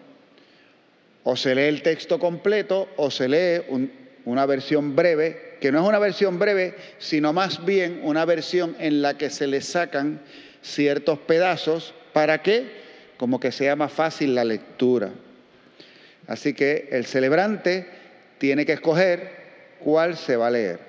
O 1.24 1.36
se 1.36 1.54
lee 1.54 1.64
el 1.64 1.82
texto 1.82 2.20
completo 2.20 2.88
o 2.98 3.12
se 3.12 3.28
lee 3.28 3.64
un- 3.70 3.92
una 4.26 4.46
versión 4.46 4.96
breve, 4.96 5.58
que 5.62 5.72
no 5.72 5.82
es 5.82 5.88
una 5.88 6.00
versión 6.00 6.40
breve, 6.40 6.76
sino 7.00 7.34
más 7.34 7.64
bien 7.66 8.00
una 8.04 8.26
versión 8.26 8.76
en 8.80 9.02
la 9.02 9.18
que 9.18 9.30
se 9.30 9.48
le 9.48 9.62
sacan 9.62 10.22
ciertos 10.62 11.20
pedazos. 11.20 11.94
¿Para 12.14 12.42
qué? 12.42 12.66
Como 13.18 13.40
que 13.40 13.52
sea 13.52 13.76
más 13.76 13.92
fácil 13.92 14.36
la 14.36 14.44
lectura. 14.46 15.12
Así 16.28 16.54
que 16.54 16.90
el 16.92 17.06
celebrante 17.06 17.88
tiene 18.38 18.66
que 18.66 18.74
escoger 18.74 19.32
cuál 19.80 20.18
se 20.18 20.36
va 20.36 20.48
a 20.48 20.52
leer. 20.52 20.80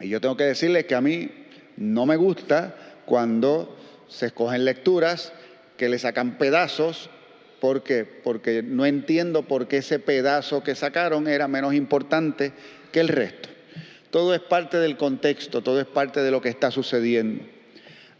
Y 0.00 0.08
yo 0.08 0.20
tengo 0.20 0.36
que 0.36 0.44
decirles 0.44 0.86
que 0.86 0.94
a 0.94 1.00
mí 1.00 1.30
no 1.76 2.06
me 2.06 2.16
gusta 2.16 2.74
cuando 3.04 3.76
se 4.08 4.26
escogen 4.26 4.64
lecturas 4.64 5.32
que 5.76 5.88
le 5.88 5.98
sacan 5.98 6.38
pedazos. 6.38 7.10
¿Por 7.60 7.82
qué? 7.82 8.04
Porque 8.04 8.62
no 8.62 8.86
entiendo 8.86 9.42
por 9.42 9.68
qué 9.68 9.78
ese 9.78 9.98
pedazo 9.98 10.62
que 10.62 10.74
sacaron 10.74 11.28
era 11.28 11.48
menos 11.48 11.74
importante 11.74 12.52
que 12.92 13.00
el 13.00 13.08
resto. 13.08 13.48
Todo 14.10 14.34
es 14.34 14.40
parte 14.40 14.76
del 14.78 14.96
contexto, 14.96 15.62
todo 15.62 15.80
es 15.80 15.86
parte 15.86 16.20
de 16.20 16.30
lo 16.30 16.40
que 16.40 16.48
está 16.48 16.70
sucediendo. 16.70 17.42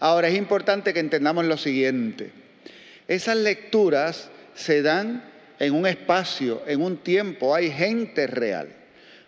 Ahora 0.01 0.29
es 0.29 0.37
importante 0.37 0.93
que 0.93 1.01
entendamos 1.01 1.45
lo 1.45 1.57
siguiente. 1.57 2.33
Esas 3.07 3.37
lecturas 3.37 4.31
se 4.55 4.83
dan 4.83 5.23
en 5.59 5.75
un 5.75 5.87
espacio, 5.87 6.63
en 6.67 6.83
un 6.83 6.99
tiempo, 6.99 7.55
hay 7.55 7.71
gente 7.71 8.27
real, 8.27 8.69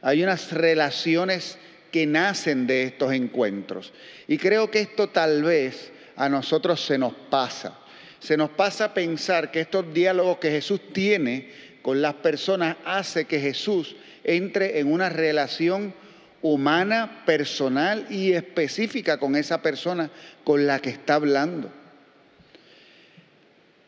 hay 0.02 0.22
unas 0.22 0.52
relaciones 0.52 1.58
que 1.90 2.06
nacen 2.06 2.66
de 2.66 2.84
estos 2.84 3.12
encuentros. 3.12 3.92
Y 4.28 4.38
creo 4.38 4.70
que 4.70 4.80
esto 4.80 5.08
tal 5.08 5.42
vez 5.42 5.90
a 6.16 6.28
nosotros 6.28 6.84
se 6.84 6.98
nos 6.98 7.14
pasa. 7.30 7.78
Se 8.18 8.36
nos 8.36 8.50
pasa 8.50 8.92
pensar 8.92 9.50
que 9.50 9.60
estos 9.60 9.92
diálogos 9.94 10.38
que 10.38 10.50
Jesús 10.50 10.92
tiene 10.92 11.50
con 11.82 12.02
las 12.02 12.14
personas 12.14 12.76
hace 12.84 13.26
que 13.26 13.40
Jesús 13.40 13.94
entre 14.24 14.80
en 14.80 14.90
una 14.92 15.08
relación 15.08 15.94
humana, 16.42 17.22
personal 17.24 18.06
y 18.10 18.32
específica 18.32 19.18
con 19.18 19.36
esa 19.36 19.62
persona 19.62 20.10
con 20.44 20.66
la 20.66 20.80
que 20.80 20.90
está 20.90 21.14
hablando. 21.14 21.70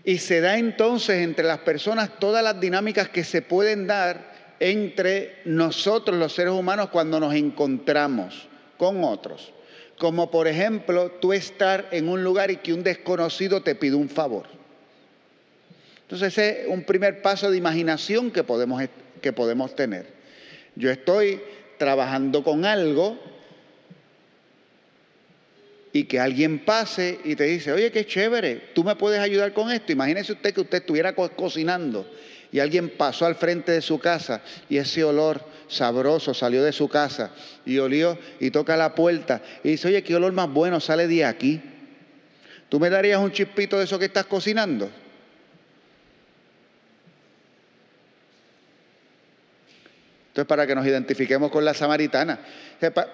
Y 0.08 0.16
se 0.16 0.40
da 0.40 0.56
entonces 0.56 1.22
entre 1.22 1.44
las 1.44 1.58
personas 1.58 2.18
todas 2.18 2.42
las 2.42 2.58
dinámicas 2.58 3.10
que 3.10 3.24
se 3.24 3.42
pueden 3.42 3.86
dar 3.86 4.32
entre 4.58 5.36
nosotros 5.44 6.16
los 6.16 6.32
seres 6.32 6.54
humanos 6.54 6.88
cuando 6.88 7.20
nos 7.20 7.34
encontramos 7.34 8.48
con 8.78 9.04
otros. 9.04 9.52
Como 9.98 10.30
por 10.30 10.48
ejemplo 10.48 11.10
tú 11.20 11.34
estar 11.34 11.88
en 11.90 12.08
un 12.08 12.24
lugar 12.24 12.50
y 12.50 12.56
que 12.56 12.72
un 12.72 12.82
desconocido 12.82 13.62
te 13.62 13.74
pide 13.74 13.96
un 13.96 14.08
favor. 14.08 14.46
Entonces 16.04 16.28
ese 16.28 16.62
es 16.62 16.68
un 16.68 16.84
primer 16.84 17.20
paso 17.20 17.50
de 17.50 17.58
imaginación 17.58 18.30
que 18.30 18.44
podemos, 18.44 18.82
que 19.20 19.34
podemos 19.34 19.76
tener. 19.76 20.06
Yo 20.74 20.90
estoy 20.90 21.42
trabajando 21.76 22.42
con 22.42 22.64
algo 22.64 23.18
y 25.92 26.04
que 26.04 26.20
alguien 26.20 26.64
pase 26.64 27.18
y 27.24 27.34
te 27.34 27.44
dice, 27.44 27.72
oye, 27.72 27.90
qué 27.90 28.06
chévere, 28.06 28.70
tú 28.74 28.84
me 28.84 28.96
puedes 28.96 29.20
ayudar 29.20 29.52
con 29.52 29.70
esto. 29.70 29.92
Imagínese 29.92 30.32
usted 30.32 30.52
que 30.52 30.60
usted 30.60 30.78
estuviera 30.78 31.14
co 31.14 31.28
cocinando 31.30 32.06
y 32.52 32.60
alguien 32.60 32.90
pasó 32.90 33.26
al 33.26 33.34
frente 33.34 33.72
de 33.72 33.82
su 33.82 33.98
casa 33.98 34.42
y 34.68 34.78
ese 34.78 35.04
olor 35.04 35.40
sabroso 35.68 36.32
salió 36.32 36.62
de 36.62 36.72
su 36.72 36.88
casa 36.88 37.30
y 37.66 37.78
olió 37.78 38.18
y 38.40 38.50
toca 38.50 38.76
la 38.76 38.94
puerta 38.94 39.42
y 39.62 39.70
dice, 39.70 39.88
oye, 39.88 40.02
qué 40.02 40.14
olor 40.16 40.32
más 40.32 40.50
bueno 40.50 40.80
sale 40.80 41.06
de 41.06 41.24
aquí. 41.24 41.60
¿Tú 42.68 42.78
me 42.78 42.90
darías 42.90 43.20
un 43.20 43.32
chispito 43.32 43.78
de 43.78 43.84
eso 43.84 43.98
que 43.98 44.06
estás 44.06 44.26
cocinando? 44.26 44.90
Esto 50.38 50.44
es 50.44 50.56
para 50.56 50.68
que 50.68 50.74
nos 50.76 50.86
identifiquemos 50.86 51.50
con 51.50 51.64
la 51.64 51.74
samaritana. 51.74 52.38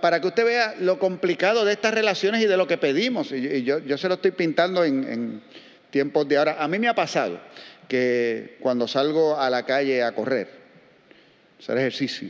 Para 0.03 0.21
que 0.21 0.27
usted 0.27 0.45
vea 0.45 0.75
lo 0.79 0.99
complicado 0.99 1.65
de 1.65 1.73
estas 1.73 1.95
relaciones 1.95 2.43
y 2.43 2.47
de 2.47 2.59
lo 2.59 2.67
que 2.67 2.77
pedimos. 2.77 3.33
Y 3.33 3.63
yo, 3.63 3.79
yo 3.79 3.97
se 3.97 4.09
lo 4.09 4.17
estoy 4.17 4.33
pintando 4.33 4.85
en, 4.85 5.11
en 5.11 5.43
tiempos 5.89 6.29
de 6.29 6.37
ahora. 6.37 6.63
A 6.63 6.69
mí 6.69 6.79
me 6.79 6.87
ha 6.87 6.95
pasado 6.95 7.41
que 7.89 8.59
cuando 8.61 8.87
salgo 8.87 9.41
a 9.41 9.49
la 9.49 9.65
calle 9.65 10.03
a 10.03 10.15
correr, 10.15 10.51
hacer 11.59 11.79
ejercicio, 11.79 12.29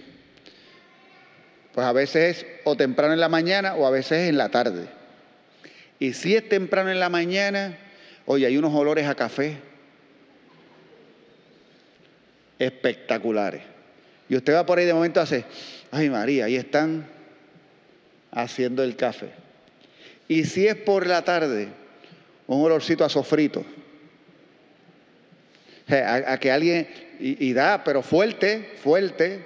pues 1.72 1.84
a 1.84 1.92
veces 1.92 2.38
es 2.38 2.46
o 2.62 2.76
temprano 2.76 3.14
en 3.14 3.18
la 3.18 3.28
mañana 3.28 3.74
o 3.74 3.88
a 3.88 3.90
veces 3.90 4.20
es 4.20 4.28
en 4.28 4.38
la 4.38 4.50
tarde. 4.50 4.86
Y 5.98 6.12
si 6.12 6.36
es 6.36 6.48
temprano 6.48 6.92
en 6.92 7.00
la 7.00 7.08
mañana, 7.08 7.76
oye, 8.26 8.46
hay 8.46 8.56
unos 8.56 8.72
olores 8.72 9.08
a 9.08 9.16
café 9.16 9.56
espectaculares. 12.60 13.73
Y 14.28 14.36
usted 14.36 14.54
va 14.54 14.66
por 14.66 14.78
ahí 14.78 14.86
de 14.86 14.94
momento 14.94 15.20
hace, 15.20 15.44
ay 15.90 16.08
María, 16.08 16.46
ahí 16.46 16.56
están 16.56 17.06
haciendo 18.30 18.82
el 18.82 18.96
café. 18.96 19.30
Y 20.28 20.44
si 20.44 20.66
es 20.66 20.74
por 20.76 21.06
la 21.06 21.22
tarde, 21.22 21.68
un 22.46 22.64
olorcito 22.64 23.04
a 23.04 23.08
sofrito. 23.08 23.64
A, 25.88 26.38
que 26.38 26.50
alguien, 26.50 26.88
y, 27.20 27.46
y, 27.46 27.52
da, 27.52 27.84
pero 27.84 28.00
fuerte, 28.00 28.72
fuerte. 28.82 29.44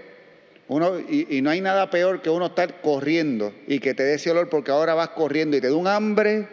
Uno, 0.68 1.00
y, 1.00 1.26
y, 1.36 1.42
no 1.42 1.50
hay 1.50 1.60
nada 1.60 1.90
peor 1.90 2.22
que 2.22 2.30
uno 2.30 2.46
estar 2.46 2.80
corriendo 2.80 3.52
y 3.66 3.80
que 3.80 3.94
te 3.94 4.04
dé 4.04 4.14
ese 4.14 4.30
olor 4.30 4.48
porque 4.48 4.70
ahora 4.70 4.94
vas 4.94 5.08
corriendo 5.10 5.56
y 5.56 5.60
te 5.60 5.68
da 5.68 5.74
un 5.74 5.88
hambre 5.88 6.46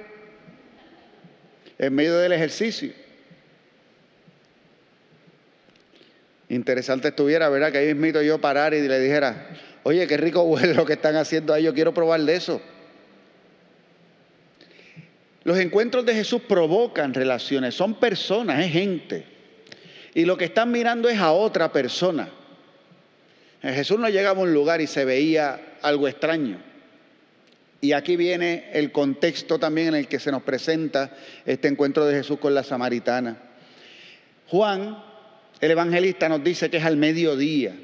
en 1.77 1.93
medio 1.93 2.17
del 2.17 2.31
ejercicio. 2.31 2.93
Interesante 6.49 7.08
estuviera, 7.08 7.49
¿verdad? 7.49 7.71
Que 7.71 7.79
ahí 7.79 7.93
mismo 7.95 8.21
yo 8.21 8.39
parar 8.39 8.73
y 8.73 8.88
le 8.88 8.99
dijera, 8.99 9.49
oye, 9.84 10.05
qué 10.08 10.17
rico 10.17 10.43
huele 10.43 10.73
lo 10.73 10.86
que 10.86 10.93
están 10.93 11.15
haciendo 11.15 11.53
ahí, 11.53 11.63
yo 11.63 11.73
quiero 11.73 11.93
probar 11.93 12.21
de 12.21 12.36
eso. 12.36 12.62
Los 15.43 15.60
encuentros 15.60 16.05
de 16.05 16.13
Jesús 16.13 16.41
provocan 16.47 17.13
relaciones, 17.13 17.75
son 17.75 17.95
personas, 17.95 18.63
es 18.65 18.71
gente. 18.71 19.25
Y 20.13 20.25
lo 20.25 20.38
que 20.38 20.45
están 20.45 20.71
mirando 20.71 21.10
es 21.10 21.19
a 21.19 21.31
otra 21.31 21.71
persona. 21.71 22.29
Jesús 23.62 23.99
no 23.99 24.10
llegaba 24.10 24.39
a 24.39 24.43
un 24.43 24.53
lugar 24.53 24.81
y 24.81 24.88
se 24.88 25.05
veía 25.05 25.77
algo 25.81 26.08
extraño. 26.08 26.60
Y 27.81 27.93
aquí 27.93 28.15
viene 28.15 28.69
el 28.73 28.91
contexto 28.91 29.60
también 29.60 29.89
en 29.89 29.95
el 29.95 30.08
que 30.08 30.19
se 30.19 30.31
nos 30.31 30.43
presenta 30.43 31.12
este 31.45 31.67
encuentro 31.67 32.05
de 32.05 32.15
Jesús 32.15 32.39
con 32.39 32.55
la 32.55 32.63
samaritana. 32.63 33.38
Juan 34.47 34.97
el 35.61 35.71
evangelista 35.71 36.27
nos 36.29 36.43
dice 36.43 36.69
que 36.69 36.77
es 36.77 36.85
al 36.85 36.97
mediodía. 36.97 37.75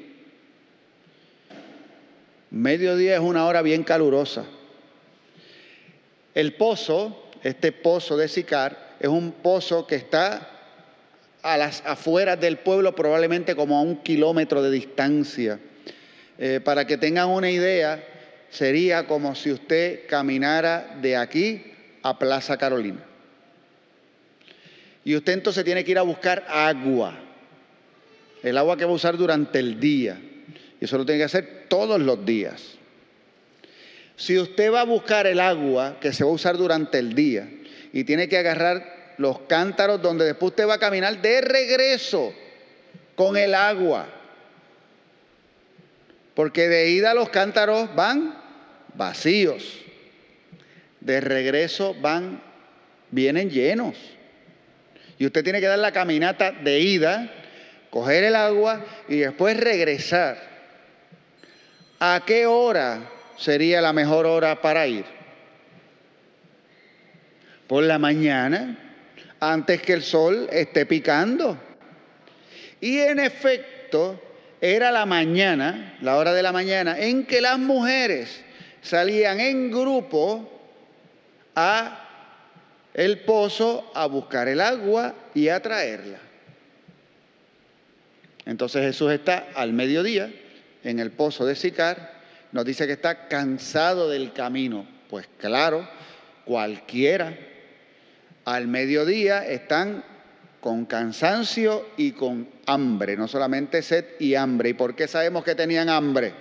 Mediodía 2.50 3.16
es 3.16 3.22
una 3.22 3.46
hora 3.46 3.62
bien 3.62 3.84
calurosa. 3.84 4.46
El 6.36 6.54
pozo, 6.54 7.32
este 7.44 7.72
pozo 7.72 8.18
de 8.18 8.28
Sicar, 8.28 8.96
es 9.00 9.08
un 9.08 9.32
pozo 9.32 9.88
que 9.88 9.96
está 9.96 10.50
a 11.42 11.58
las 11.58 11.82
afueras 11.86 12.40
del 12.40 12.58
pueblo, 12.58 12.94
probablemente 12.94 13.56
como 13.56 13.78
a 13.78 13.82
un 13.82 13.98
kilómetro 13.98 14.62
de 14.62 14.72
distancia. 14.72 15.60
Eh, 16.38 16.60
para 16.64 16.86
que 16.86 16.98
tengan 16.98 17.30
una 17.30 17.50
idea, 17.50 18.04
sería 18.50 19.08
como 19.08 19.34
si 19.34 19.52
usted 19.52 20.08
caminara 20.08 20.98
de 21.02 21.16
aquí 21.16 21.64
a 22.04 22.20
Plaza 22.20 22.58
Carolina. 22.58 23.04
Y 25.04 25.16
usted 25.16 25.34
entonces 25.34 25.64
tiene 25.64 25.84
que 25.84 25.92
ir 25.92 25.98
a 25.98 26.04
buscar 26.04 26.46
agua 26.50 27.31
el 28.44 28.58
agua 28.58 28.78
que 28.78 28.86
va 28.86 28.92
a 28.92 28.96
usar 28.96 29.18
durante 29.18 29.60
el 29.60 29.80
día. 29.80 30.20
Y 30.80 30.86
eso 30.86 30.98
lo 30.98 31.06
tiene 31.06 31.20
que 31.20 31.26
hacer 31.26 31.66
todos 31.68 32.00
los 32.00 32.26
días. 32.26 32.76
Si 34.16 34.38
usted 34.38 34.72
va 34.72 34.82
a 34.82 34.86
buscar 34.86 35.28
el 35.28 35.40
agua 35.40 35.98
que 36.00 36.14
se 36.14 36.24
va 36.24 36.30
a 36.30 36.34
usar 36.34 36.58
durante 36.58 37.00
el 37.00 37.16
día 37.16 37.50
y 37.94 38.04
tiene 38.04 38.28
que 38.28 38.38
agarrar 38.38 39.16
los 39.18 39.40
cántaros 39.42 40.02
donde 40.02 40.26
después 40.26 40.52
usted 40.52 40.68
va 40.68 40.76
a 40.76 40.80
caminar 40.80 41.22
de 41.22 41.42
regreso 41.42 42.34
con 43.16 43.38
el 43.38 43.54
agua. 43.54 44.08
Porque 46.34 46.68
de 46.68 46.90
ida 46.90 47.14
los 47.14 47.30
cántaros 47.30 47.94
van 47.96 48.36
vacíos. 48.96 49.80
De 51.00 51.20
regreso 51.20 51.96
van, 52.00 52.42
vienen 53.12 53.50
llenos. 53.50 53.96
Y 55.18 55.26
usted 55.26 55.44
tiene 55.44 55.60
que 55.60 55.68
dar 55.68 55.80
la 55.80 55.92
caminata 55.92 56.52
de 56.52 56.80
ida 56.80 57.32
coger 57.92 58.24
el 58.24 58.36
agua 58.36 58.84
y 59.08 59.18
después 59.18 59.56
regresar. 59.58 60.38
¿A 62.00 62.24
qué 62.26 62.48
hora 62.48 63.02
sería 63.38 63.82
la 63.82 63.94
mejor 63.94 64.26
hora 64.26 64.60
para 64.62 64.88
ir? 64.88 65.06
Por 67.68 67.84
la 67.84 68.00
mañana, 68.00 68.78
antes 69.40 69.82
que 69.82 69.94
el 69.94 70.02
sol 70.02 70.50
esté 70.52 70.88
picando. 70.88 71.58
Y 72.80 72.98
en 72.98 73.20
efecto, 73.20 74.20
era 74.60 74.92
la 74.92 75.06
mañana, 75.06 75.98
la 76.02 76.18
hora 76.18 76.34
de 76.34 76.42
la 76.42 76.52
mañana, 76.52 76.98
en 76.98 77.26
que 77.26 77.42
las 77.42 77.60
mujeres 77.60 78.42
salían 78.82 79.40
en 79.40 79.70
grupo 79.70 80.50
a 81.56 82.08
el 82.94 83.20
pozo 83.20 83.92
a 83.94 84.06
buscar 84.08 84.48
el 84.48 84.62
agua 84.62 85.14
y 85.34 85.50
a 85.50 85.62
traerla. 85.62 86.31
Entonces 88.46 88.82
Jesús 88.84 89.12
está 89.12 89.48
al 89.56 89.74
mediodía 89.74 90.32
en 90.84 91.00
el 91.00 91.12
pozo 91.12 91.46
de 91.46 91.56
Sicar, 91.56 92.20
nos 92.52 92.66
dice 92.66 92.88
que 92.88 92.94
está 92.94 93.28
cansado 93.28 94.10
del 94.10 94.34
camino. 94.34 94.86
Pues 95.10 95.28
claro, 95.38 95.88
cualquiera 96.46 97.38
al 98.46 98.68
mediodía 98.68 99.46
están 99.48 100.04
con 100.60 100.86
cansancio 100.86 101.88
y 101.98 102.12
con 102.12 102.48
hambre, 102.66 103.16
no 103.18 103.28
solamente 103.28 103.82
sed 103.82 104.06
y 104.20 104.36
hambre. 104.36 104.70
¿Y 104.70 104.74
por 104.74 104.96
qué 104.96 105.08
sabemos 105.08 105.44
que 105.44 105.56
tenían 105.56 105.90
hambre? 105.90 106.34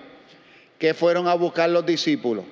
¿Qué 0.78 0.94
fueron 0.94 1.28
a 1.28 1.34
buscar 1.34 1.68
los 1.70 1.84
discípulos? 1.84 2.44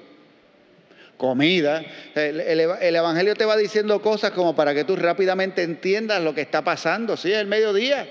Comida. 1.16 1.82
El, 2.14 2.40
el- 2.40 2.61
el 2.80 2.96
Evangelio 2.96 3.34
te 3.34 3.44
va 3.44 3.56
diciendo 3.56 4.00
cosas 4.00 4.30
como 4.30 4.54
para 4.54 4.72
que 4.74 4.84
tú 4.84 4.94
rápidamente 4.96 5.62
entiendas 5.62 6.22
lo 6.22 6.34
que 6.34 6.42
está 6.42 6.62
pasando. 6.62 7.16
Sí, 7.16 7.32
es 7.32 7.38
el 7.38 7.46
mediodía. 7.46 8.08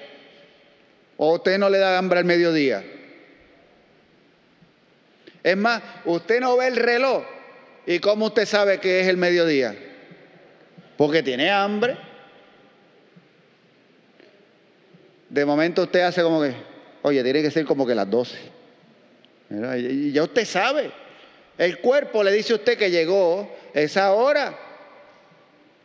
¿O 1.18 1.34
usted 1.36 1.58
no 1.58 1.70
le 1.70 1.80
da 1.80 1.98
hambre 1.98 2.20
al 2.20 2.26
mediodía? 2.26 2.84
Es 5.44 5.58
más, 5.58 5.82
usted 6.06 6.40
no 6.40 6.58
ve 6.58 6.68
el 6.68 6.76
reloj. 6.76 7.24
¿Y 7.86 8.00
cómo 8.00 8.28
usted 8.28 8.46
sabe 8.46 8.80
que 8.80 9.00
es 9.00 9.08
el 9.08 9.18
mediodía? 9.18 9.76
Porque 10.98 11.24
tiene 11.24 11.50
hambre. 11.50 11.98
De 15.30 15.46
momento 15.46 15.84
usted 15.84 16.02
hace 16.02 16.22
como 16.22 16.42
que, 16.42 16.54
oye, 17.02 17.24
tiene 17.24 17.42
que 17.42 17.52
ser 17.52 17.66
como 17.66 17.88
que 17.88 17.96
las 17.96 18.10
12. 18.10 18.38
¿Verdad? 19.50 19.76
Y 19.78 19.86
y 19.86 20.12
ya 20.12 20.24
usted 20.24 20.46
sabe. 20.46 20.92
El 21.58 21.80
cuerpo 21.80 22.24
le 22.24 22.32
dice 22.32 22.54
a 22.54 22.58
usted 22.58 22.78
que 22.78 22.92
llegó 22.92 23.50
esa 23.74 24.12
hora. 24.14 24.58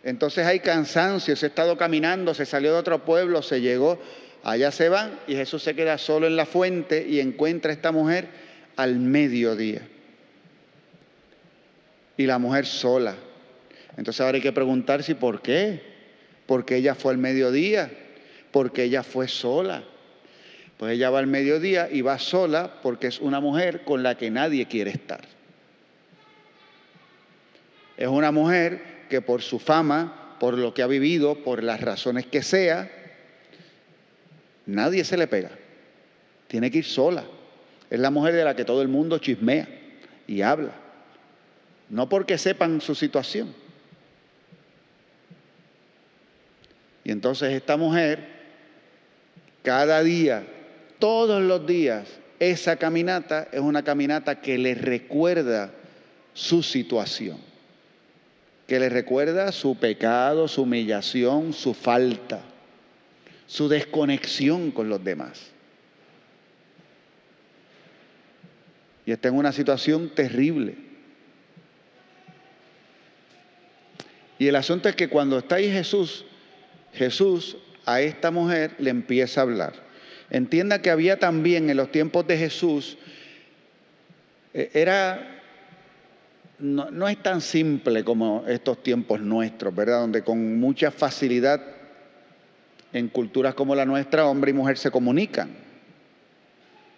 Entonces 0.04 0.46
hay 0.46 0.60
cansancio, 0.60 1.36
se 1.36 1.46
ha 1.46 1.48
estado 1.48 1.76
caminando, 1.76 2.34
se 2.34 2.44
salió 2.44 2.72
de 2.72 2.78
otro 2.78 3.04
pueblo, 3.04 3.40
se 3.42 3.60
llegó, 3.60 4.00
allá 4.42 4.70
se 4.70 4.88
van 4.88 5.18
y 5.26 5.34
Jesús 5.34 5.62
se 5.62 5.74
queda 5.74 5.98
solo 5.98 6.26
en 6.26 6.36
la 6.36 6.46
fuente 6.46 7.06
y 7.08 7.20
encuentra 7.20 7.70
a 7.70 7.74
esta 7.74 7.92
mujer 7.92 8.28
al 8.76 8.96
mediodía. 8.96 9.82
Y 12.16 12.26
la 12.26 12.38
mujer 12.38 12.66
sola. 12.66 13.16
Entonces 13.96 14.20
ahora 14.20 14.36
hay 14.36 14.42
que 14.42 14.52
preguntarse 14.52 15.14
por 15.14 15.42
qué. 15.42 15.92
Porque 16.46 16.76
ella 16.76 16.94
fue 16.94 17.12
al 17.12 17.18
mediodía, 17.18 17.90
porque 18.50 18.84
ella 18.84 19.02
fue 19.02 19.28
sola. 19.28 19.84
Pues 20.76 20.94
ella 20.94 21.10
va 21.10 21.20
al 21.20 21.28
mediodía 21.28 21.88
y 21.90 22.00
va 22.00 22.18
sola 22.18 22.80
porque 22.82 23.06
es 23.06 23.20
una 23.20 23.40
mujer 23.40 23.84
con 23.84 24.02
la 24.02 24.16
que 24.16 24.30
nadie 24.30 24.66
quiere 24.66 24.90
estar. 24.90 25.20
Es 27.96 28.08
una 28.08 28.32
mujer 28.32 29.06
que 29.08 29.20
por 29.20 29.42
su 29.42 29.58
fama, 29.58 30.36
por 30.40 30.58
lo 30.58 30.74
que 30.74 30.82
ha 30.82 30.88
vivido, 30.88 31.36
por 31.36 31.62
las 31.62 31.80
razones 31.80 32.26
que 32.26 32.42
sea, 32.42 32.90
nadie 34.72 35.04
se 35.04 35.16
le 35.16 35.26
pega. 35.26 35.50
Tiene 36.48 36.70
que 36.70 36.78
ir 36.78 36.84
sola. 36.84 37.24
Es 37.90 38.00
la 38.00 38.10
mujer 38.10 38.34
de 38.34 38.44
la 38.44 38.56
que 38.56 38.64
todo 38.64 38.82
el 38.82 38.88
mundo 38.88 39.18
chismea 39.18 39.68
y 40.26 40.42
habla. 40.42 40.72
No 41.88 42.08
porque 42.08 42.38
sepan 42.38 42.80
su 42.80 42.94
situación. 42.94 43.54
Y 47.04 47.10
entonces 47.10 47.52
esta 47.52 47.76
mujer, 47.76 48.26
cada 49.62 50.02
día, 50.02 50.44
todos 50.98 51.42
los 51.42 51.66
días, 51.66 52.08
esa 52.38 52.76
caminata 52.76 53.48
es 53.52 53.60
una 53.60 53.82
caminata 53.82 54.40
que 54.40 54.56
le 54.58 54.74
recuerda 54.74 55.70
su 56.32 56.62
situación, 56.62 57.38
que 58.66 58.80
le 58.80 58.88
recuerda 58.88 59.52
su 59.52 59.76
pecado, 59.76 60.48
su 60.48 60.62
humillación, 60.62 61.52
su 61.52 61.74
falta, 61.74 62.40
su 63.52 63.68
desconexión 63.68 64.70
con 64.70 64.88
los 64.88 65.04
demás. 65.04 65.50
Y 69.04 69.12
está 69.12 69.28
en 69.28 69.34
una 69.34 69.52
situación 69.52 70.08
terrible. 70.14 70.74
Y 74.38 74.48
el 74.48 74.56
asunto 74.56 74.88
es 74.88 74.96
que 74.96 75.10
cuando 75.10 75.36
está 75.36 75.56
ahí 75.56 75.70
Jesús, 75.70 76.24
Jesús 76.94 77.58
a 77.84 78.00
esta 78.00 78.30
mujer 78.30 78.74
le 78.78 78.88
empieza 78.88 79.42
a 79.42 79.44
hablar. 79.44 79.74
Entienda 80.30 80.80
que 80.80 80.88
había 80.88 81.18
también 81.18 81.68
en 81.68 81.76
los 81.76 81.92
tiempos 81.92 82.26
de 82.26 82.38
Jesús, 82.38 82.96
eh, 84.54 84.70
era, 84.72 85.42
no, 86.58 86.90
no 86.90 87.06
es 87.06 87.22
tan 87.22 87.42
simple 87.42 88.02
como 88.02 88.46
estos 88.48 88.82
tiempos 88.82 89.20
nuestros, 89.20 89.74
¿verdad? 89.74 90.00
Donde 90.00 90.22
con 90.22 90.58
mucha 90.58 90.90
facilidad 90.90 91.81
en 92.92 93.08
culturas 93.08 93.54
como 93.54 93.74
la 93.74 93.84
nuestra, 93.84 94.26
hombre 94.26 94.50
y 94.50 94.54
mujer 94.54 94.78
se 94.78 94.90
comunican. 94.90 95.50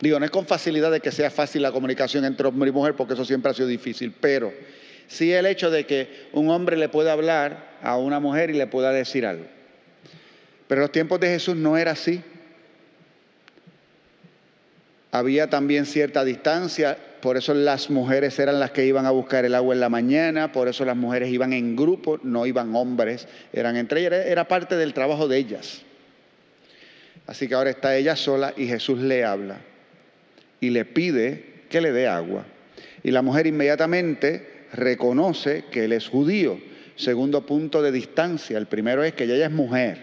Digo, 0.01 0.19
no 0.19 0.25
es 0.25 0.31
con 0.31 0.47
facilidad 0.47 0.91
de 0.91 1.01
que 1.01 1.13
sea 1.13 1.31
fácil 1.31 1.63
la 1.63 1.73
comunicación 1.73 2.25
entre 2.25 2.47
hombre 2.47 2.71
y 2.71 2.73
mujer, 2.73 2.95
porque 2.95 3.15
eso 3.15 3.25
siempre 3.25 3.51
ha 3.51 3.55
sido 3.55 3.69
difícil, 3.69 4.15
pero 4.21 4.53
sí 5.07 5.33
el 5.33 5.47
hecho 5.47 5.71
de 5.71 5.87
que 5.87 6.29
un 6.33 6.51
hombre 6.51 6.77
le 6.77 6.89
pueda 6.89 7.13
hablar 7.13 7.79
a 7.83 7.97
una 7.97 8.21
mujer 8.21 8.51
y 8.51 8.55
le 8.55 8.67
pueda 8.67 8.91
decir 8.91 9.25
algo. 9.25 9.47
Pero 10.67 10.81
en 10.81 10.83
los 10.83 10.93
tiempos 10.93 11.21
de 11.21 11.29
Jesús 11.29 11.57
no 11.57 11.77
era 11.77 11.93
así. 11.93 12.23
Había 15.13 15.49
también 15.49 15.87
cierta 15.87 16.25
distancia, 16.25 16.99
por 17.25 17.39
eso 17.39 17.55
las 17.55 17.89
mujeres 17.89 18.39
eran 18.39 18.61
las 18.61 18.73
que 18.73 18.85
iban 18.85 19.07
a 19.07 19.11
buscar 19.11 19.47
el 19.47 19.55
agua 19.55 19.75
en 19.75 19.81
la 19.81 19.89
mañana, 19.89 20.53
por 20.53 20.69
eso 20.69 20.85
las 20.85 20.95
mujeres 20.95 21.31
iban 21.31 21.55
en 21.55 21.75
grupo, 21.75 22.21
no 22.23 22.45
iban 22.45 22.77
hombres, 22.77 23.27
eran 23.51 23.79
entre 23.79 24.01
ellas, 24.01 24.27
era- 24.27 24.47
parte 24.47 24.77
del 24.77 24.93
trabajo 24.93 25.27
de 25.27 25.39
ellas. 25.39 25.81
Así 27.27 27.49
que 27.49 27.55
ahora 27.55 27.71
está 27.71 27.97
ella 27.97 28.15
sola 28.15 28.53
y 28.59 28.67
Jesús 28.67 28.99
le 28.99 29.25
habla 29.25 29.57
y 30.61 30.69
le 30.69 30.85
pide 30.85 31.63
que 31.71 31.81
le 31.81 31.93
dé 31.93 32.09
agua. 32.09 32.45
Y 33.03 33.11
la 33.11 33.23
mujer 33.23 33.47
inmediatamente 33.47 34.67
reconoce 34.75 35.65
que 35.71 35.87
él 35.87 35.95
es 35.95 36.07
judío. 36.07 36.61
Segundo 36.95 37.47
punto 37.47 37.81
de 37.81 37.91
distancia. 37.91 38.59
El 38.59 38.67
primero 38.67 39.03
es 39.03 39.15
que 39.15 39.25
ella 39.25 39.47
es 39.47 39.51
mujer. 39.51 39.97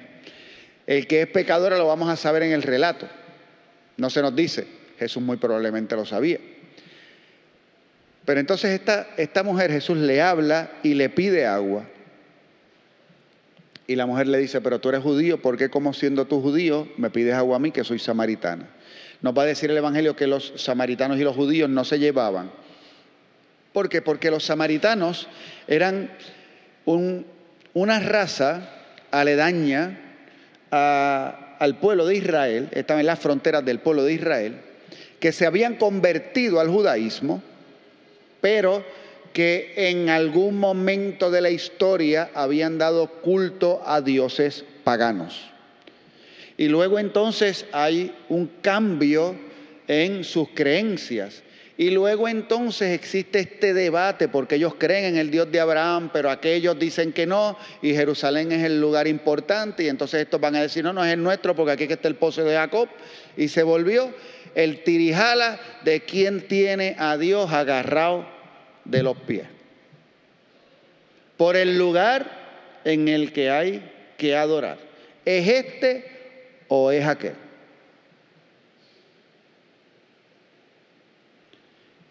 El 0.87 1.05
que 1.05 1.21
es 1.21 1.27
pecadora 1.27 1.77
lo 1.77 1.85
vamos 1.85 2.09
a 2.09 2.15
saber 2.15 2.41
en 2.41 2.51
el 2.51 2.63
relato. 2.63 3.07
No 3.97 4.09
se 4.09 4.23
nos 4.23 4.35
dice. 4.35 4.65
Jesús 4.97 5.21
muy 5.21 5.37
probablemente 5.37 5.95
lo 5.95 6.03
sabía. 6.03 6.39
Pero 8.25 8.39
entonces 8.39 8.71
esta, 8.71 9.07
esta 9.17 9.43
mujer 9.43 9.71
Jesús 9.71 9.97
le 9.97 10.21
habla 10.21 10.71
y 10.83 10.93
le 10.93 11.09
pide 11.09 11.45
agua. 11.45 11.85
Y 13.87 13.95
la 13.95 14.05
mujer 14.05 14.27
le 14.27 14.37
dice, 14.37 14.61
pero 14.61 14.79
tú 14.79 14.89
eres 14.89 15.01
judío, 15.01 15.41
¿por 15.41 15.57
qué 15.57 15.69
como 15.69 15.91
siendo 15.93 16.25
tú 16.25 16.41
judío 16.41 16.87
me 16.97 17.09
pides 17.09 17.33
agua 17.33 17.57
a 17.57 17.59
mí 17.59 17.71
que 17.71 17.83
soy 17.83 17.99
samaritana? 17.99 18.67
Nos 19.21 19.37
va 19.37 19.43
a 19.43 19.45
decir 19.45 19.69
el 19.69 19.77
Evangelio 19.77 20.15
que 20.15 20.27
los 20.27 20.53
samaritanos 20.55 21.19
y 21.19 21.23
los 21.23 21.35
judíos 21.35 21.69
no 21.69 21.83
se 21.83 21.99
llevaban. 21.99 22.51
¿Por 23.73 23.89
qué? 23.89 24.01
Porque 24.01 24.31
los 24.31 24.45
samaritanos 24.45 25.27
eran 25.67 26.11
un- 26.85 27.25
una 27.73 27.99
raza 27.99 28.69
aledaña 29.11 29.97
al 30.71 31.77
pueblo 31.79 32.05
de 32.05 32.15
Israel, 32.15 32.69
estaban 32.71 33.01
en 33.01 33.07
las 33.07 33.19
fronteras 33.19 33.65
del 33.65 33.79
pueblo 33.79 34.03
de 34.03 34.13
Israel, 34.13 34.61
que 35.19 35.31
se 35.31 35.45
habían 35.45 35.75
convertido 35.75 36.59
al 36.59 36.69
judaísmo, 36.69 37.43
pero 38.41 38.83
que 39.33 39.73
en 39.75 40.09
algún 40.09 40.57
momento 40.57 41.31
de 41.31 41.41
la 41.41 41.49
historia 41.49 42.31
habían 42.33 42.77
dado 42.77 43.07
culto 43.21 43.81
a 43.85 44.01
dioses 44.01 44.65
paganos. 44.83 45.49
Y 46.57 46.67
luego 46.67 46.99
entonces 46.99 47.65
hay 47.71 48.13
un 48.29 48.47
cambio 48.61 49.35
en 49.87 50.23
sus 50.23 50.49
creencias. 50.49 51.43
Y 51.81 51.89
luego 51.89 52.27
entonces 52.27 52.91
existe 52.91 53.39
este 53.39 53.73
debate 53.73 54.27
porque 54.27 54.53
ellos 54.53 54.75
creen 54.77 55.03
en 55.05 55.17
el 55.17 55.31
Dios 55.31 55.51
de 55.51 55.59
Abraham, 55.59 56.11
pero 56.13 56.29
aquellos 56.29 56.77
dicen 56.77 57.11
que 57.11 57.25
no, 57.25 57.57
y 57.81 57.95
Jerusalén 57.95 58.51
es 58.51 58.63
el 58.63 58.79
lugar 58.79 59.07
importante, 59.07 59.85
y 59.85 59.87
entonces 59.87 60.21
estos 60.21 60.39
van 60.39 60.55
a 60.55 60.61
decir, 60.61 60.83
no, 60.83 60.93
no 60.93 61.03
es 61.03 61.11
el 61.11 61.23
nuestro 61.23 61.55
porque 61.55 61.71
aquí 61.71 61.85
está 61.85 62.07
el 62.07 62.17
pozo 62.17 62.43
de 62.43 62.53
Jacob. 62.53 62.87
Y 63.35 63.47
se 63.47 63.63
volvió 63.63 64.13
el 64.53 64.83
tirijala 64.83 65.59
de 65.83 66.01
quien 66.01 66.47
tiene 66.47 66.95
a 66.99 67.17
Dios 67.17 67.51
agarrado 67.51 68.27
de 68.85 69.01
los 69.01 69.17
pies. 69.17 69.47
Por 71.35 71.55
el 71.55 71.79
lugar 71.79 72.29
en 72.85 73.07
el 73.07 73.33
que 73.33 73.49
hay 73.49 73.91
que 74.19 74.35
adorar. 74.35 74.77
¿Es 75.25 75.47
este 75.47 76.05
o 76.67 76.91
es 76.91 77.07
aquel? 77.07 77.33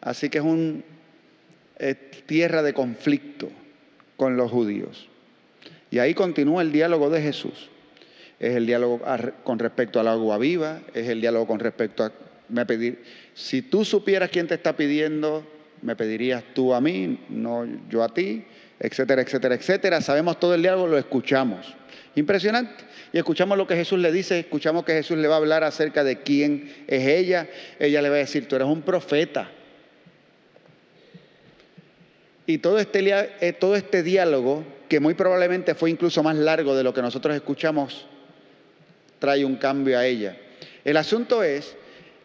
Así 0.00 0.28
que 0.30 0.38
es 0.38 0.44
un 0.44 0.84
es 1.80 1.96
tierra 2.26 2.62
de 2.62 2.74
conflicto 2.74 3.48
con 4.16 4.36
los 4.36 4.50
judíos. 4.50 5.08
Y 5.90 5.98
ahí 5.98 6.14
continúa 6.14 6.62
el 6.62 6.72
diálogo 6.72 7.10
de 7.10 7.22
Jesús. 7.22 7.70
Es 8.38 8.54
el 8.54 8.66
diálogo 8.66 9.00
con 9.44 9.58
respecto 9.58 9.98
al 9.98 10.08
agua 10.08 10.38
viva, 10.38 10.80
es 10.94 11.08
el 11.08 11.20
diálogo 11.20 11.46
con 11.46 11.58
respecto 11.58 12.04
a 12.04 12.12
me 12.48 12.66
pedir. 12.66 13.02
Si 13.34 13.62
tú 13.62 13.84
supieras 13.84 14.30
quién 14.30 14.46
te 14.46 14.54
está 14.54 14.76
pidiendo, 14.76 15.46
me 15.82 15.96
pedirías 15.96 16.44
tú 16.54 16.74
a 16.74 16.80
mí, 16.80 17.18
no 17.28 17.66
yo 17.88 18.02
a 18.02 18.12
ti, 18.12 18.44
etcétera, 18.78 19.22
etcétera, 19.22 19.54
etcétera. 19.54 20.00
Sabemos 20.00 20.38
todo 20.38 20.54
el 20.54 20.62
diálogo, 20.62 20.86
lo 20.86 20.98
escuchamos. 20.98 21.74
Impresionante. 22.14 22.84
Y 23.12 23.18
escuchamos 23.18 23.56
lo 23.56 23.66
que 23.66 23.76
Jesús 23.76 23.98
le 23.98 24.12
dice, 24.12 24.38
escuchamos 24.38 24.84
que 24.84 24.92
Jesús 24.92 25.18
le 25.18 25.28
va 25.28 25.34
a 25.34 25.38
hablar 25.38 25.64
acerca 25.64 26.04
de 26.04 26.18
quién 26.18 26.70
es 26.86 27.06
ella. 27.06 27.48
Ella 27.78 28.02
le 28.02 28.08
va 28.08 28.16
a 28.16 28.18
decir, 28.18 28.48
tú 28.48 28.56
eres 28.56 28.68
un 28.68 28.82
profeta. 28.82 29.50
Y 32.50 32.58
todo 32.58 32.80
este, 32.80 32.98
eh, 33.40 33.52
todo 33.52 33.76
este 33.76 34.02
diálogo, 34.02 34.64
que 34.88 34.98
muy 34.98 35.14
probablemente 35.14 35.76
fue 35.76 35.88
incluso 35.88 36.20
más 36.24 36.34
largo 36.34 36.74
de 36.74 36.82
lo 36.82 36.92
que 36.92 37.00
nosotros 37.00 37.36
escuchamos, 37.36 38.06
trae 39.20 39.44
un 39.44 39.54
cambio 39.54 39.96
a 39.96 40.04
ella. 40.04 40.36
El 40.84 40.96
asunto 40.96 41.44
es 41.44 41.76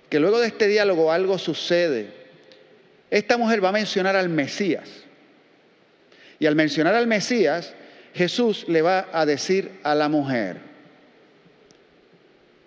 que 0.10 0.20
luego 0.20 0.40
de 0.40 0.48
este 0.48 0.68
diálogo 0.68 1.12
algo 1.12 1.38
sucede. 1.38 2.08
Esta 3.12 3.38
mujer 3.38 3.64
va 3.64 3.70
a 3.70 3.74
mencionar 3.74 4.16
al 4.16 4.30
Mesías. 4.30 4.90
Y 6.40 6.48
al 6.48 6.56
mencionar 6.56 6.96
al 6.96 7.06
Mesías, 7.06 7.76
Jesús 8.16 8.66
le 8.68 8.82
va 8.82 9.10
a 9.14 9.28
decir 9.28 9.74
a 9.84 9.94
la 9.94 10.10
mujer, 10.10 10.58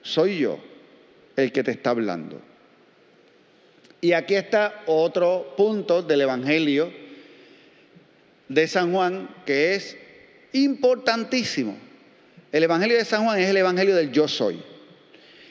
soy 0.03 0.39
yo 0.39 0.61
el 1.35 1.51
que 1.51 1.65
te 1.65 1.73
está 1.73 1.91
hablando. 1.91 2.41
Y 4.01 4.13
aquí 4.13 4.37
está 4.37 4.85
otro 4.87 5.55
punto 5.57 6.03
del 6.03 6.21
Evangelio 6.21 7.08
de 8.49 8.67
San 8.67 8.93
Juan 8.93 9.29
que 9.47 9.75
es 9.75 9.97
importantísimo. 10.53 11.77
El 12.53 12.63
Evangelio 12.63 12.97
de 12.97 13.05
San 13.05 13.25
Juan 13.25 13.39
es 13.39 13.49
el 13.49 13.57
Evangelio 13.57 13.95
del 13.95 14.11
yo 14.11 14.27
soy. 14.27 14.63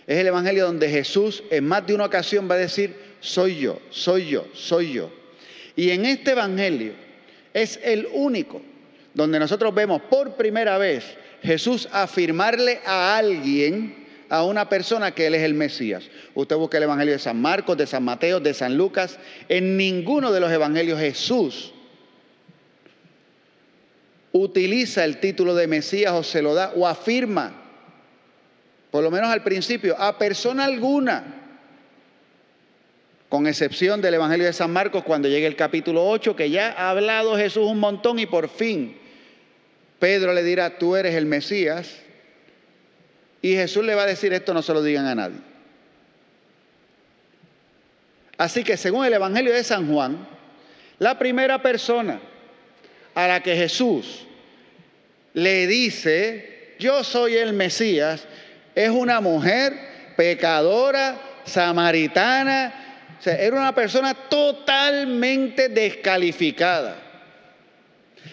Es 0.08 0.18
el 0.18 0.28
Evangelio 0.28 0.66
donde 0.66 0.90
Jesús 0.90 1.44
en 1.52 1.68
más 1.68 1.86
de 1.86 1.94
una 1.94 2.06
ocasión 2.06 2.50
va 2.50 2.56
a 2.56 2.60
decir, 2.60 2.96
soy 3.20 3.60
yo, 3.60 3.80
soy 3.90 4.28
yo, 4.28 4.48
soy 4.54 4.94
yo. 4.94 5.12
Y 5.76 5.92
en 5.92 6.06
este 6.06 6.32
Evangelio 6.32 6.94
es 7.54 7.80
el 7.84 8.08
único 8.14 8.62
donde 9.14 9.40
nosotros 9.40 9.74
vemos 9.74 10.02
por 10.10 10.36
primera 10.36 10.78
vez 10.78 11.04
Jesús 11.44 11.88
afirmarle 11.92 12.80
a 12.86 13.18
alguien, 13.18 14.08
a 14.30 14.44
una 14.44 14.70
persona 14.70 15.12
que 15.12 15.28
Él 15.28 15.36
es 15.36 15.44
el 15.44 15.54
Mesías. 15.54 16.04
Usted 16.36 16.56
busca 16.56 16.78
el 16.78 16.84
Evangelio 16.84 17.14
de 17.14 17.20
San 17.20 17.42
Marcos, 17.42 17.78
de 17.78 17.88
San 17.88 18.04
Mateo, 18.04 18.40
de 18.40 18.54
San 18.54 18.78
Lucas. 18.78 19.20
En 19.50 19.78
ninguno 19.78 20.32
de 20.32 20.40
los 20.40 20.52
Evangelios 20.52 21.00
Jesús 21.00 21.74
utiliza 24.32 25.04
el 25.06 25.20
título 25.20 25.56
de 25.56 25.68
Mesías 25.68 26.14
o 26.14 26.24
se 26.24 26.42
lo 26.42 26.54
da 26.54 26.74
o 26.76 26.88
afirma, 26.88 27.54
por 28.92 29.04
lo 29.04 29.12
menos 29.12 29.30
al 29.30 29.44
principio, 29.44 29.96
a 30.00 30.18
persona 30.18 30.66
alguna, 30.66 31.24
con 33.30 33.48
excepción 33.48 34.02
del 34.02 34.14
Evangelio 34.14 34.46
de 34.46 34.54
San 34.54 34.72
Marcos 34.72 35.04
cuando 35.04 35.28
llegue 35.28 35.48
el 35.48 35.56
capítulo 35.56 36.08
8, 36.08 36.36
que 36.36 36.50
ya 36.50 36.72
ha 36.72 36.90
hablado 36.92 37.36
Jesús 37.36 37.70
un 37.70 37.80
montón 37.80 38.20
y 38.20 38.26
por 38.26 38.48
fin 38.50 38.98
Pedro 40.00 40.34
le 40.34 40.44
dirá, 40.44 40.78
tú 40.78 40.96
eres 40.96 41.16
el 41.16 41.26
Mesías, 41.26 42.00
y 43.42 43.56
Jesús 43.56 43.84
le 43.84 43.96
va 43.96 44.04
a 44.04 44.08
decir 44.08 44.34
esto, 44.34 44.54
no 44.54 44.62
se 44.62 44.74
lo 44.74 44.84
digan 44.84 45.06
a 45.06 45.16
nadie. 45.16 45.38
Así 48.38 48.64
que 48.64 48.78
según 48.78 49.06
el 49.06 49.14
Evangelio 49.14 49.54
de 49.54 49.64
San 49.64 49.92
Juan, 49.92 50.28
la 51.00 51.18
primera 51.18 51.62
persona 51.62 52.20
a 53.18 53.28
la 53.28 53.42
que 53.42 53.56
Jesús 53.56 54.28
le 55.34 55.66
dice, 55.66 56.76
yo 56.78 57.04
soy 57.04 57.34
el 57.34 57.52
Mesías, 57.54 58.28
es 58.76 58.92
una 58.92 59.22
mujer 59.22 59.74
pecadora, 60.16 61.20
samaritana, 61.44 63.08
o 63.20 63.24
sea, 63.24 63.34
era 63.42 63.58
una 63.58 63.74
persona 63.74 64.14
totalmente 64.14 65.68
descalificada. 65.68 66.96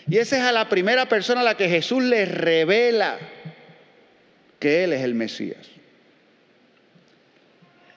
Y 0.06 0.18
esa 0.18 0.36
es 0.36 0.42
a 0.42 0.52
la 0.52 0.68
primera 0.68 1.08
persona 1.08 1.40
a 1.40 1.44
la 1.44 1.56
que 1.56 1.70
Jesús 1.70 2.02
le 2.02 2.26
revela 2.26 3.16
que 4.58 4.84
Él 4.84 4.92
es 4.92 5.02
el 5.02 5.14
Mesías. 5.14 5.66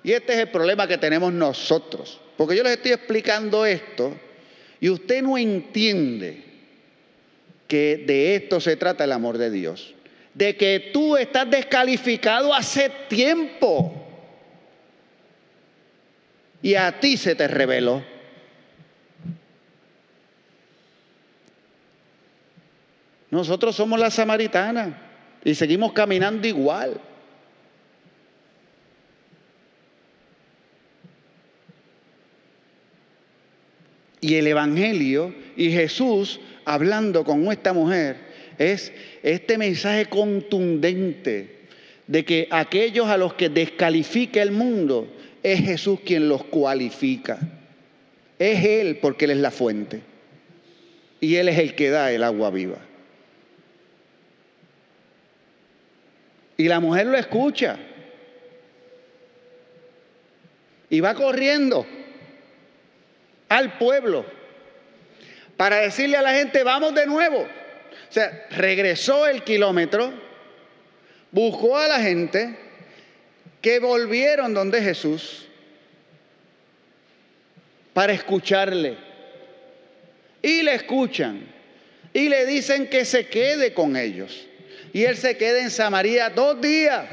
Y 0.04 0.14
este 0.14 0.32
es 0.32 0.40
el 0.40 0.48
problema 0.52 0.88
que 0.88 0.98
tenemos 0.98 1.34
nosotros. 1.34 2.22
Porque 2.38 2.56
yo 2.56 2.64
les 2.64 2.78
estoy 2.78 2.94
explicando 2.94 3.66
esto 3.66 4.18
y 4.80 4.90
usted 4.90 5.22
no 5.22 5.38
entiende 5.38 6.47
que 7.68 8.04
de 8.06 8.36
esto 8.36 8.60
se 8.60 8.76
trata 8.76 9.04
el 9.04 9.12
amor 9.12 9.38
de 9.38 9.52
Dios. 9.52 9.94
De 10.34 10.56
que 10.56 10.92
tú 10.94 11.18
estás 11.18 11.50
descalificado 11.50 12.54
hace 12.54 12.90
tiempo. 13.10 13.94
Y 16.62 16.76
a 16.76 17.00
ti 17.00 17.18
se 17.18 17.36
te 17.36 17.48
reveló. 17.48 18.04
Nosotros 23.30 23.76
somos 23.76 24.00
la 24.00 24.10
samaritana 24.10 25.02
y 25.44 25.54
seguimos 25.54 25.92
caminando 25.92 26.48
igual. 26.48 27.00
Y 34.22 34.36
el 34.36 34.48
Evangelio 34.48 35.34
y 35.56 35.72
Jesús 35.72 36.40
hablando 36.68 37.24
con 37.24 37.50
esta 37.50 37.72
mujer 37.72 38.18
es 38.58 38.92
este 39.24 39.58
mensaje 39.58 40.08
contundente 40.08 41.68
de 42.08 42.26
que 42.26 42.50
aquellos 42.52 43.08
a 43.08 43.16
los 43.16 43.36
que 43.36 43.48
descalifica 43.48 44.42
el 44.42 44.52
mundo 44.52 45.08
es 45.42 45.62
Jesús 45.62 46.02
quien 46.06 46.28
los 46.28 46.44
cualifica. 46.44 47.40
Es 48.38 48.66
Él 48.66 48.98
porque 49.02 49.26
Él 49.26 49.32
es 49.32 49.38
la 49.38 49.52
fuente. 49.52 50.02
Y 51.22 51.36
Él 51.36 51.48
es 51.48 51.58
el 51.58 51.74
que 51.74 51.90
da 51.90 52.12
el 52.12 52.22
agua 52.22 52.50
viva. 52.50 52.80
Y 56.58 56.68
la 56.68 56.82
mujer 56.82 57.08
lo 57.08 57.18
escucha. 57.18 57.78
Y 60.90 61.00
va 61.00 61.14
corriendo 61.14 61.86
al 63.48 63.78
pueblo 63.78 64.37
para 65.58 65.78
decirle 65.78 66.18
a 66.18 66.22
la 66.22 66.34
gente, 66.34 66.64
vamos 66.64 66.94
de 66.94 67.06
nuevo. 67.06 67.40
O 67.40 68.14
sea, 68.14 68.48
regresó 68.52 69.28
el 69.28 69.44
kilómetro, 69.44 70.14
buscó 71.32 71.78
a 71.78 71.88
la 71.88 72.00
gente 72.00 72.56
que 73.62 73.80
volvieron 73.80 74.54
donde 74.54 74.82
Jesús 74.82 75.48
para 77.94 78.14
escucharle. 78.14 78.96
Y 80.42 80.62
le 80.62 80.76
escuchan 80.76 81.48
y 82.14 82.30
le 82.30 82.46
dicen 82.46 82.88
que 82.88 83.04
se 83.04 83.28
quede 83.28 83.74
con 83.74 83.98
ellos. 83.98 84.48
Y 84.94 85.04
él 85.04 85.18
se 85.18 85.36
queda 85.36 85.60
en 85.60 85.72
Samaria 85.72 86.30
dos 86.30 86.62
días. 86.62 87.06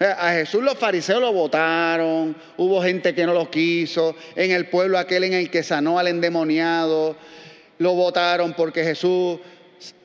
A 0.00 0.30
Jesús 0.32 0.62
los 0.62 0.78
fariseos 0.78 1.20
lo 1.20 1.32
votaron, 1.32 2.36
hubo 2.56 2.80
gente 2.80 3.16
que 3.16 3.26
no 3.26 3.34
lo 3.34 3.50
quiso, 3.50 4.14
en 4.36 4.52
el 4.52 4.66
pueblo 4.66 4.96
aquel 4.96 5.24
en 5.24 5.32
el 5.32 5.50
que 5.50 5.64
sanó 5.64 5.98
al 5.98 6.06
endemoniado, 6.06 7.16
lo 7.78 7.94
votaron 7.94 8.54
porque 8.54 8.84
Jesús, 8.84 9.40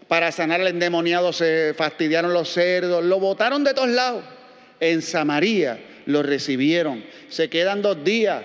para 0.07 0.31
sanar 0.31 0.61
al 0.61 0.67
endemoniado, 0.67 1.31
se 1.31 1.75
fastidiaron 1.77 2.33
los 2.33 2.51
cerdos, 2.51 3.03
lo 3.03 3.19
votaron 3.19 3.63
de 3.63 3.75
todos 3.75 3.89
lados. 3.89 4.23
En 4.79 5.03
Samaria 5.03 5.79
lo 6.07 6.23
recibieron, 6.23 7.05
se 7.29 7.51
quedan 7.51 7.83
dos 7.83 8.03
días, 8.03 8.43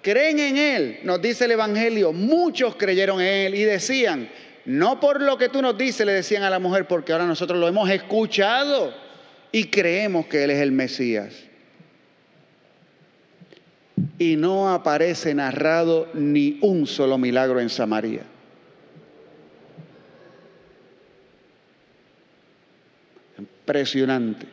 creen 0.00 0.40
en 0.40 0.56
Él, 0.56 1.00
nos 1.02 1.20
dice 1.20 1.44
el 1.44 1.50
Evangelio, 1.50 2.14
muchos 2.14 2.76
creyeron 2.76 3.20
en 3.20 3.48
Él 3.48 3.54
y 3.54 3.64
decían, 3.64 4.30
no 4.64 4.98
por 4.98 5.20
lo 5.20 5.36
que 5.36 5.50
tú 5.50 5.60
nos 5.60 5.76
dices, 5.76 6.06
le 6.06 6.14
decían 6.14 6.42
a 6.42 6.48
la 6.48 6.58
mujer, 6.58 6.86
porque 6.86 7.12
ahora 7.12 7.26
nosotros 7.26 7.58
lo 7.58 7.68
hemos 7.68 7.90
escuchado 7.90 9.09
y 9.52 9.64
creemos 9.66 10.26
que 10.26 10.44
Él 10.44 10.50
es 10.50 10.60
el 10.60 10.72
Mesías. 10.72 11.34
Y 14.18 14.36
no 14.36 14.70
aparece 14.72 15.34
narrado 15.34 16.08
ni 16.14 16.58
un 16.62 16.86
solo 16.86 17.18
milagro 17.18 17.60
en 17.60 17.68
Samaria. 17.68 18.22
Impresionante. 23.38 24.46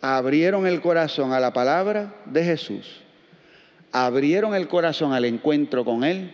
Abrieron 0.00 0.66
el 0.66 0.80
corazón 0.80 1.32
a 1.32 1.40
la 1.40 1.52
palabra 1.52 2.14
de 2.26 2.44
Jesús. 2.44 3.02
Abrieron 3.92 4.54
el 4.54 4.68
corazón 4.68 5.12
al 5.12 5.24
encuentro 5.24 5.84
con 5.84 6.04
Él 6.04 6.30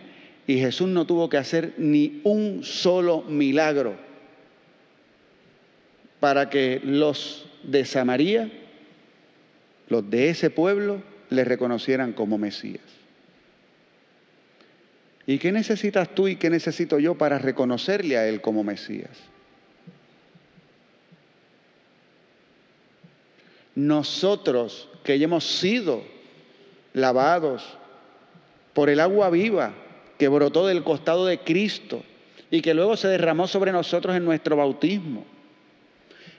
y 0.46 0.58
Jesús 0.58 0.88
no 0.88 1.06
tuvo 1.06 1.28
que 1.28 1.36
hacer 1.36 1.74
ni 1.78 2.20
un 2.24 2.64
solo 2.64 3.22
milagro 3.22 3.96
para 6.20 6.50
que 6.50 6.80
los 6.82 7.46
de 7.62 7.84
Samaria, 7.84 8.50
los 9.88 10.08
de 10.10 10.30
ese 10.30 10.50
pueblo, 10.50 11.02
le 11.30 11.44
reconocieran 11.44 12.12
como 12.12 12.38
Mesías. 12.38 12.82
¿Y 15.26 15.38
qué 15.38 15.52
necesitas 15.52 16.14
tú 16.14 16.26
y 16.26 16.36
qué 16.36 16.50
necesito 16.50 16.98
yo 16.98 17.16
para 17.16 17.38
reconocerle 17.38 18.16
a 18.16 18.28
Él 18.28 18.40
como 18.40 18.64
Mesías? 18.64 19.10
Nosotros 23.74 24.88
que 25.04 25.14
hemos 25.14 25.44
sido 25.44 26.02
lavados 26.92 27.64
por 28.74 28.90
el 28.90 29.00
agua 29.00 29.30
viva 29.30 29.72
que 30.18 30.28
brotó 30.28 30.66
del 30.66 30.82
costado 30.82 31.26
de 31.26 31.38
Cristo, 31.38 32.02
y 32.52 32.60
que 32.60 32.74
luego 32.74 32.98
se 32.98 33.08
derramó 33.08 33.48
sobre 33.48 33.72
nosotros 33.72 34.14
en 34.14 34.26
nuestro 34.26 34.56
bautismo. 34.56 35.24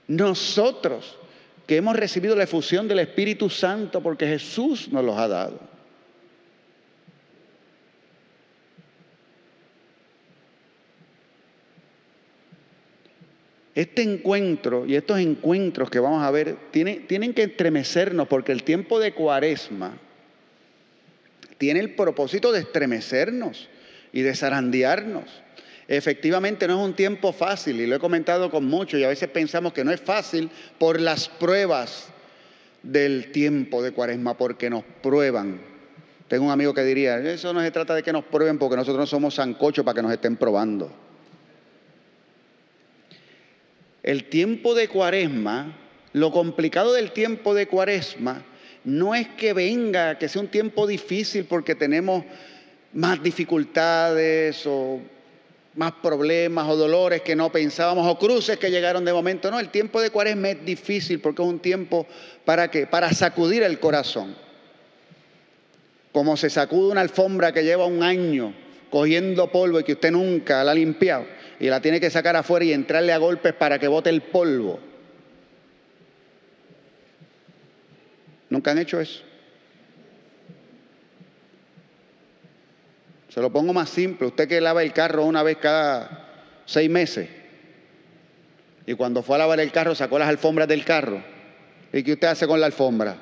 Nosotros 0.08 1.18
que 1.66 1.78
hemos 1.78 1.96
recibido 1.96 2.36
la 2.36 2.44
efusión 2.44 2.88
del 2.88 3.00
Espíritu 3.00 3.50
Santo 3.50 4.02
porque 4.02 4.28
Jesús 4.28 4.90
nos 4.90 5.04
los 5.04 5.18
ha 5.18 5.28
dado. 5.28 5.60
Este 13.74 14.04
encuentro 14.04 14.86
y 14.86 14.96
estos 14.96 15.18
encuentros 15.18 15.90
que 15.90 16.00
vamos 16.00 16.22
a 16.22 16.30
ver 16.30 16.58
tienen, 16.70 17.08
tienen 17.08 17.34
que 17.34 17.44
estremecernos 17.44 18.28
porque 18.28 18.52
el 18.52 18.62
tiempo 18.62 19.00
de 19.00 19.16
cuaresma 19.16 19.98
tiene 21.63 21.80
el 21.80 21.91
propósito 21.91 22.52
de 22.52 22.60
estremecernos 22.60 23.69
y 24.12 24.21
de 24.21 24.36
zarandearnos. 24.36 25.23
Efectivamente 25.88 26.67
no 26.67 26.78
es 26.78 26.86
un 26.86 26.93
tiempo 26.93 27.32
fácil 27.32 27.80
y 27.80 27.88
lo 27.88 27.95
he 27.95 27.99
comentado 27.99 28.52
con 28.52 28.65
muchos 28.65 28.99
y 28.99 29.06
a 29.06 29.08
veces 29.08 29.30
pensamos 29.30 29.71
que 29.71 29.86
no 29.86 29.93
es 29.93 30.02
fácil 30.02 30.49
por 30.78 30.99
las 30.99 31.30
pruebas 31.30 32.10
del 32.82 33.32
tiempo 33.32 33.82
de 33.82 33.93
cuaresma, 33.93 34.36
porque 34.36 34.69
nos 34.69 34.84
prueban. 35.02 35.62
Tengo 36.28 36.43
un 36.43 36.52
amigo 36.52 36.73
que 36.73 36.84
diría, 36.84 37.17
eso 37.19 37.54
no 37.54 37.62
se 37.62 37.71
trata 37.71 37.95
de 37.95 38.04
que 38.04 38.12
nos 38.12 38.26
prueben 38.26 38.58
porque 38.58 38.76
nosotros 38.76 38.99
no 38.99 39.08
somos 39.08 39.36
sancocho 39.36 39.86
para 39.86 39.95
que 39.95 40.02
nos 40.02 40.12
estén 40.12 40.36
probando. 40.36 40.91
El 44.04 44.26
tiempo 44.26 44.76
de 44.76 44.89
cuaresma, 44.89 45.78
lo 46.12 46.30
complicado 46.34 46.91
del 46.91 47.13
tiempo 47.13 47.54
de 47.54 47.67
cuaresma, 47.69 48.43
no 48.86 49.15
es 49.15 49.28
que 49.30 49.54
venga, 49.54 50.17
que 50.17 50.28
sea 50.28 50.41
un 50.41 50.50
tiempo 50.50 50.86
difícil 50.86 51.46
porque 51.46 51.76
tenemos 51.76 52.24
más 52.93 53.22
dificultades 53.24 54.63
o 54.65 55.00
más 55.76 55.93
problemas 56.04 56.67
o 56.67 56.76
dolores 56.76 57.22
que 57.22 57.36
no 57.36 57.52
pensábamos 57.52 58.08
o 58.08 58.19
cruces 58.19 58.58
que 58.58 58.69
llegaron 58.69 59.06
de 59.06 59.13
momento. 59.13 59.50
No, 59.50 59.60
el 59.60 59.69
tiempo 59.69 60.02
de 60.02 60.10
cuaresma 60.10 60.50
es 60.50 60.65
difícil 60.65 61.19
porque 61.19 61.41
es 61.41 61.48
un 61.48 61.60
tiempo 61.60 62.06
para 62.46 62.69
qué? 62.69 62.86
Para 62.86 63.12
sacudir 63.13 63.63
el 63.63 63.80
corazón. 63.80 64.36
Como 66.12 66.38
se 66.38 66.50
sacude 66.50 66.91
una 66.91 67.02
alfombra 67.02 67.52
que 67.52 67.63
lleva 67.63 67.86
un 67.86 68.04
año 68.04 68.54
cogiendo 68.91 69.52
polvo 69.52 69.80
y 69.80 69.84
que 69.84 69.93
usted 69.93 70.12
nunca 70.12 70.63
la 70.63 70.72
ha 70.72 70.76
limpiado 70.76 71.26
y 71.60 71.67
la 71.67 71.82
tiene 71.82 72.00
que 72.00 72.12
sacar 72.12 72.36
afuera 72.36 72.65
y 72.65 72.74
entrarle 72.74 73.13
a 73.13 73.17
golpes 73.17 73.54
para 73.54 73.80
que 73.80 73.88
bote 73.88 74.12
el 74.12 74.22
polvo. 74.22 74.80
¿Nunca 78.54 78.70
han 78.70 78.78
hecho 78.78 79.02
eso? 79.02 79.24
Se 83.30 83.42
lo 83.42 83.52
pongo 83.52 83.74
más 83.74 83.89
simple. 83.89 84.28
Usted 84.28 84.48
que 84.48 84.62
lava 84.62 84.84
el 84.84 84.94
carro 84.94 85.26
una 85.26 85.42
vez 85.42 85.58
cada 85.58 86.28
seis 86.68 86.88
meses. 86.88 87.28
Y 88.86 88.94
cuando 88.94 89.24
fue 89.24 89.38
a 89.38 89.39
lavar 89.39 89.60
el 89.60 89.72
carro 89.72 89.96
sacó 89.96 90.20
las 90.20 90.30
alfombras 90.30 90.68
del 90.68 90.86
carro. 90.86 91.24
¿Y 91.92 92.04
qué 92.04 92.13
usted 92.13 92.28
hace 92.28 92.46
con 92.46 92.60
la 92.60 92.68
alfombra? 92.68 93.16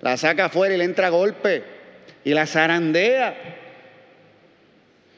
La 0.00 0.16
saca 0.16 0.46
afuera 0.46 0.74
y 0.74 0.78
le 0.78 0.84
entra 0.84 1.08
a 1.08 1.10
golpe. 1.10 1.62
Y 2.24 2.32
la 2.32 2.46
zarandea. 2.46 3.36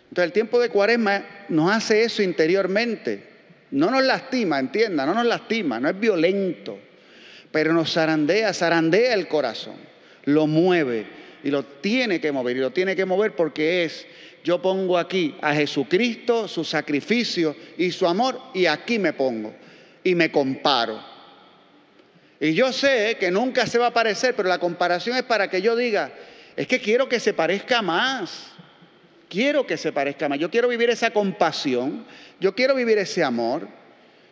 Entonces 0.08 0.24
el 0.24 0.32
tiempo 0.32 0.58
de 0.58 0.70
cuaresma 0.70 1.24
nos 1.50 1.70
hace 1.70 2.02
eso 2.02 2.20
interiormente. 2.20 3.22
No 3.70 3.92
nos 3.92 4.02
lastima, 4.02 4.58
entienda, 4.58 5.06
no 5.06 5.14
nos 5.14 5.26
lastima, 5.26 5.78
no 5.78 5.88
es 5.88 6.00
violento. 6.00 6.80
Pero 7.52 7.72
nos 7.72 7.92
zarandea, 7.92 8.52
zarandea 8.52 9.14
el 9.14 9.28
corazón. 9.28 9.76
Lo 10.24 10.46
mueve 10.46 11.06
y 11.44 11.50
lo 11.50 11.64
tiene 11.64 12.20
que 12.20 12.32
mover. 12.32 12.56
Y 12.56 12.60
lo 12.60 12.72
tiene 12.72 12.96
que 12.96 13.04
mover 13.04 13.36
porque 13.36 13.84
es, 13.84 14.06
yo 14.44 14.60
pongo 14.60 14.98
aquí 14.98 15.34
a 15.40 15.54
Jesucristo, 15.54 16.48
su 16.48 16.64
sacrificio 16.64 17.54
y 17.78 17.90
su 17.92 18.06
amor, 18.06 18.40
y 18.54 18.66
aquí 18.66 18.98
me 18.98 19.12
pongo. 19.12 19.54
Y 20.02 20.14
me 20.14 20.30
comparo. 20.30 21.00
Y 22.40 22.52
yo 22.54 22.72
sé 22.72 23.16
que 23.18 23.30
nunca 23.30 23.66
se 23.66 23.78
va 23.78 23.86
a 23.86 23.92
parecer, 23.92 24.34
pero 24.34 24.48
la 24.48 24.58
comparación 24.58 25.16
es 25.16 25.22
para 25.22 25.48
que 25.48 25.62
yo 25.62 25.74
diga, 25.74 26.12
es 26.56 26.66
que 26.66 26.80
quiero 26.80 27.08
que 27.08 27.20
se 27.20 27.32
parezca 27.32 27.82
más. 27.82 28.52
Quiero 29.28 29.66
que 29.66 29.76
se 29.76 29.92
parezca 29.92 30.28
más. 30.28 30.38
Yo 30.38 30.50
quiero 30.50 30.68
vivir 30.68 30.90
esa 30.90 31.10
compasión. 31.10 32.06
Yo 32.40 32.54
quiero 32.54 32.74
vivir 32.74 32.98
ese 32.98 33.24
amor. 33.24 33.68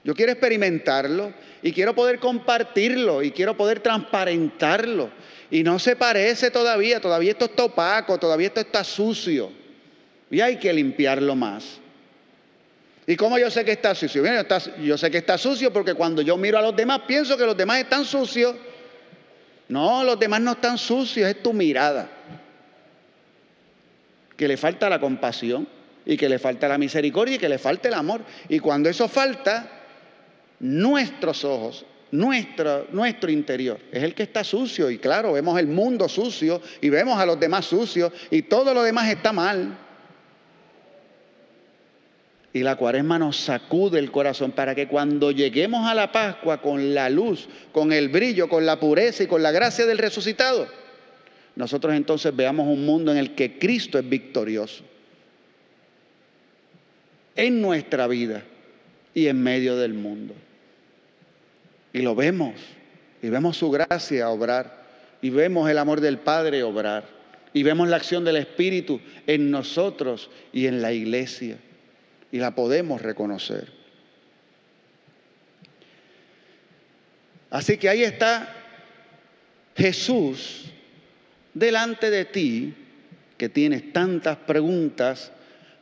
Yo 0.05 0.15
quiero 0.15 0.33
experimentarlo 0.33 1.33
y 1.63 1.73
quiero 1.73 1.95
poder 1.95 2.19
compartirlo 2.19 3.23
y 3.23 3.31
quiero 3.31 3.57
poder 3.57 3.81
transparentarlo. 3.81 5.11
Y 5.51 5.63
no 5.63 5.79
se 5.79 5.97
parece 5.97 6.51
todavía, 6.51 7.01
todavía 7.01 7.33
esto 7.33 7.47
está 7.47 7.65
opaco, 7.65 8.19
todavía 8.19 8.49
esto 8.49 8.61
está 8.61 8.85
sucio. 8.85 9.51
Y 10.31 10.41
hay 10.41 10.59
que 10.59 10.73
limpiarlo 10.73 11.35
más. 11.35 11.81
¿Y 13.07 13.17
cómo 13.17 13.39
yo 13.39 13.51
sé 13.51 13.65
que 13.65 13.73
está 13.73 13.95
sucio? 13.95 14.23
yo 14.83 14.99
sé 14.99 15.11
que 15.11 15.19
está 15.19 15.39
sucio 15.39 15.73
porque 15.73 15.95
cuando 15.95 16.21
yo 16.21 16.37
miro 16.37 16.59
a 16.59 16.63
los 16.63 16.77
demás 16.77 17.01
pienso 17.07 17.37
que 17.37 17.45
los 17.45 17.57
demás 17.57 17.79
están 17.79 18.05
sucios. 18.05 18.55
No, 19.69 20.05
los 20.05 20.19
demás 20.19 20.43
no 20.43 20.53
están 20.53 20.77
sucios, 20.77 21.29
es 21.29 21.43
tu 21.43 21.55
mirada. 21.55 22.11
Que 24.37 24.49
le 24.49 24.59
falta 24.59 24.91
la 24.91 25.01
compasión 25.01 25.67
y 26.05 26.19
que 26.19 26.29
le 26.29 26.39
falta 26.39 26.69
la 26.69 26.77
misericordia 26.77 27.37
y 27.37 27.39
que 27.39 27.49
le 27.49 27.59
falta 27.59 27.89
el 27.89 27.95
amor. 27.95 28.21
Y 28.49 28.59
cuando 28.59 28.91
eso 28.91 29.09
falta, 29.09 29.84
nuestros 30.65 31.45
ojos, 31.45 31.85
nuestro, 32.11 32.87
nuestro 32.91 33.31
interior, 33.31 33.79
es 33.93 34.03
el 34.03 34.15
que 34.15 34.23
está 34.23 34.43
sucio. 34.43 34.89
Y 34.89 34.97
claro, 34.97 35.35
vemos 35.35 35.59
el 35.59 35.67
mundo 35.67 36.09
sucio 36.09 36.63
y 36.81 36.89
vemos 36.89 37.19
a 37.19 37.27
los 37.27 37.39
demás 37.39 37.67
sucios 37.67 38.11
y 38.31 38.43
todo 38.43 38.73
lo 38.73 38.83
demás 38.83 39.11
está 39.11 39.31
mal. 39.31 39.77
Y 42.55 42.61
la 42.61 42.77
cuaresma 42.77 43.19
nos 43.19 43.37
sacude 43.37 43.99
el 43.99 44.11
corazón 44.11 44.53
para 44.53 44.75
que 44.75 44.89
cuando 44.89 45.33
lleguemos 45.33 45.87
a 45.87 45.93
la 45.93 46.13
Pascua 46.13 46.63
con 46.63 46.95
la 46.95 47.11
luz, 47.11 47.47
con 47.71 47.93
el 47.93 48.09
brillo, 48.09 48.49
con 48.49 48.65
la 48.65 48.81
pureza 48.81 49.25
y 49.25 49.27
con 49.27 49.43
la 49.43 49.53
gracia 49.53 49.85
del 49.85 49.99
resucitado, 49.99 50.67
nosotros 51.57 51.95
entonces 51.95 52.35
veamos 52.35 52.69
un 52.69 52.87
mundo 52.87 53.13
en 53.13 53.19
el 53.19 53.35
que 53.35 53.59
Cristo 53.59 53.99
es 53.99 54.09
victorioso. 54.09 54.83
En 57.37 57.61
nuestra 57.61 58.07
vida 58.07 58.45
y 59.13 59.27
en 59.27 59.43
medio 59.43 59.77
del 59.77 59.93
mundo. 59.93 60.35
Y 61.95 62.03
lo 62.03 62.17
vemos, 62.17 62.57
y 63.23 63.29
vemos 63.31 63.57
su 63.57 63.71
gracia 63.71 64.29
obrar, 64.29 64.85
y 65.23 65.31
vemos 65.31 65.71
el 65.71 65.79
amor 65.79 66.01
del 66.01 66.19
Padre 66.19 66.65
obrar, 66.65 67.05
y 67.53 67.63
vemos 67.63 67.89
la 67.89 67.97
acción 67.97 68.25
del 68.25 68.37
Espíritu 68.37 69.01
en 69.29 69.53
nosotros 69.53 70.29
y 70.53 70.67
en 70.67 70.83
la 70.83 70.93
iglesia, 70.93 71.57
y 72.33 72.39
la 72.39 72.53
podemos 72.53 73.01
reconocer. 73.01 73.73
Así 77.49 77.79
que 77.79 77.89
ahí 77.89 78.03
está 78.03 78.53
Jesús 79.77 80.65
delante 81.55 82.11
de 82.11 82.25
ti, 82.25 82.75
que 83.39 83.49
tienes 83.49 83.93
tantas 83.93 84.37
preguntas, 84.37 85.31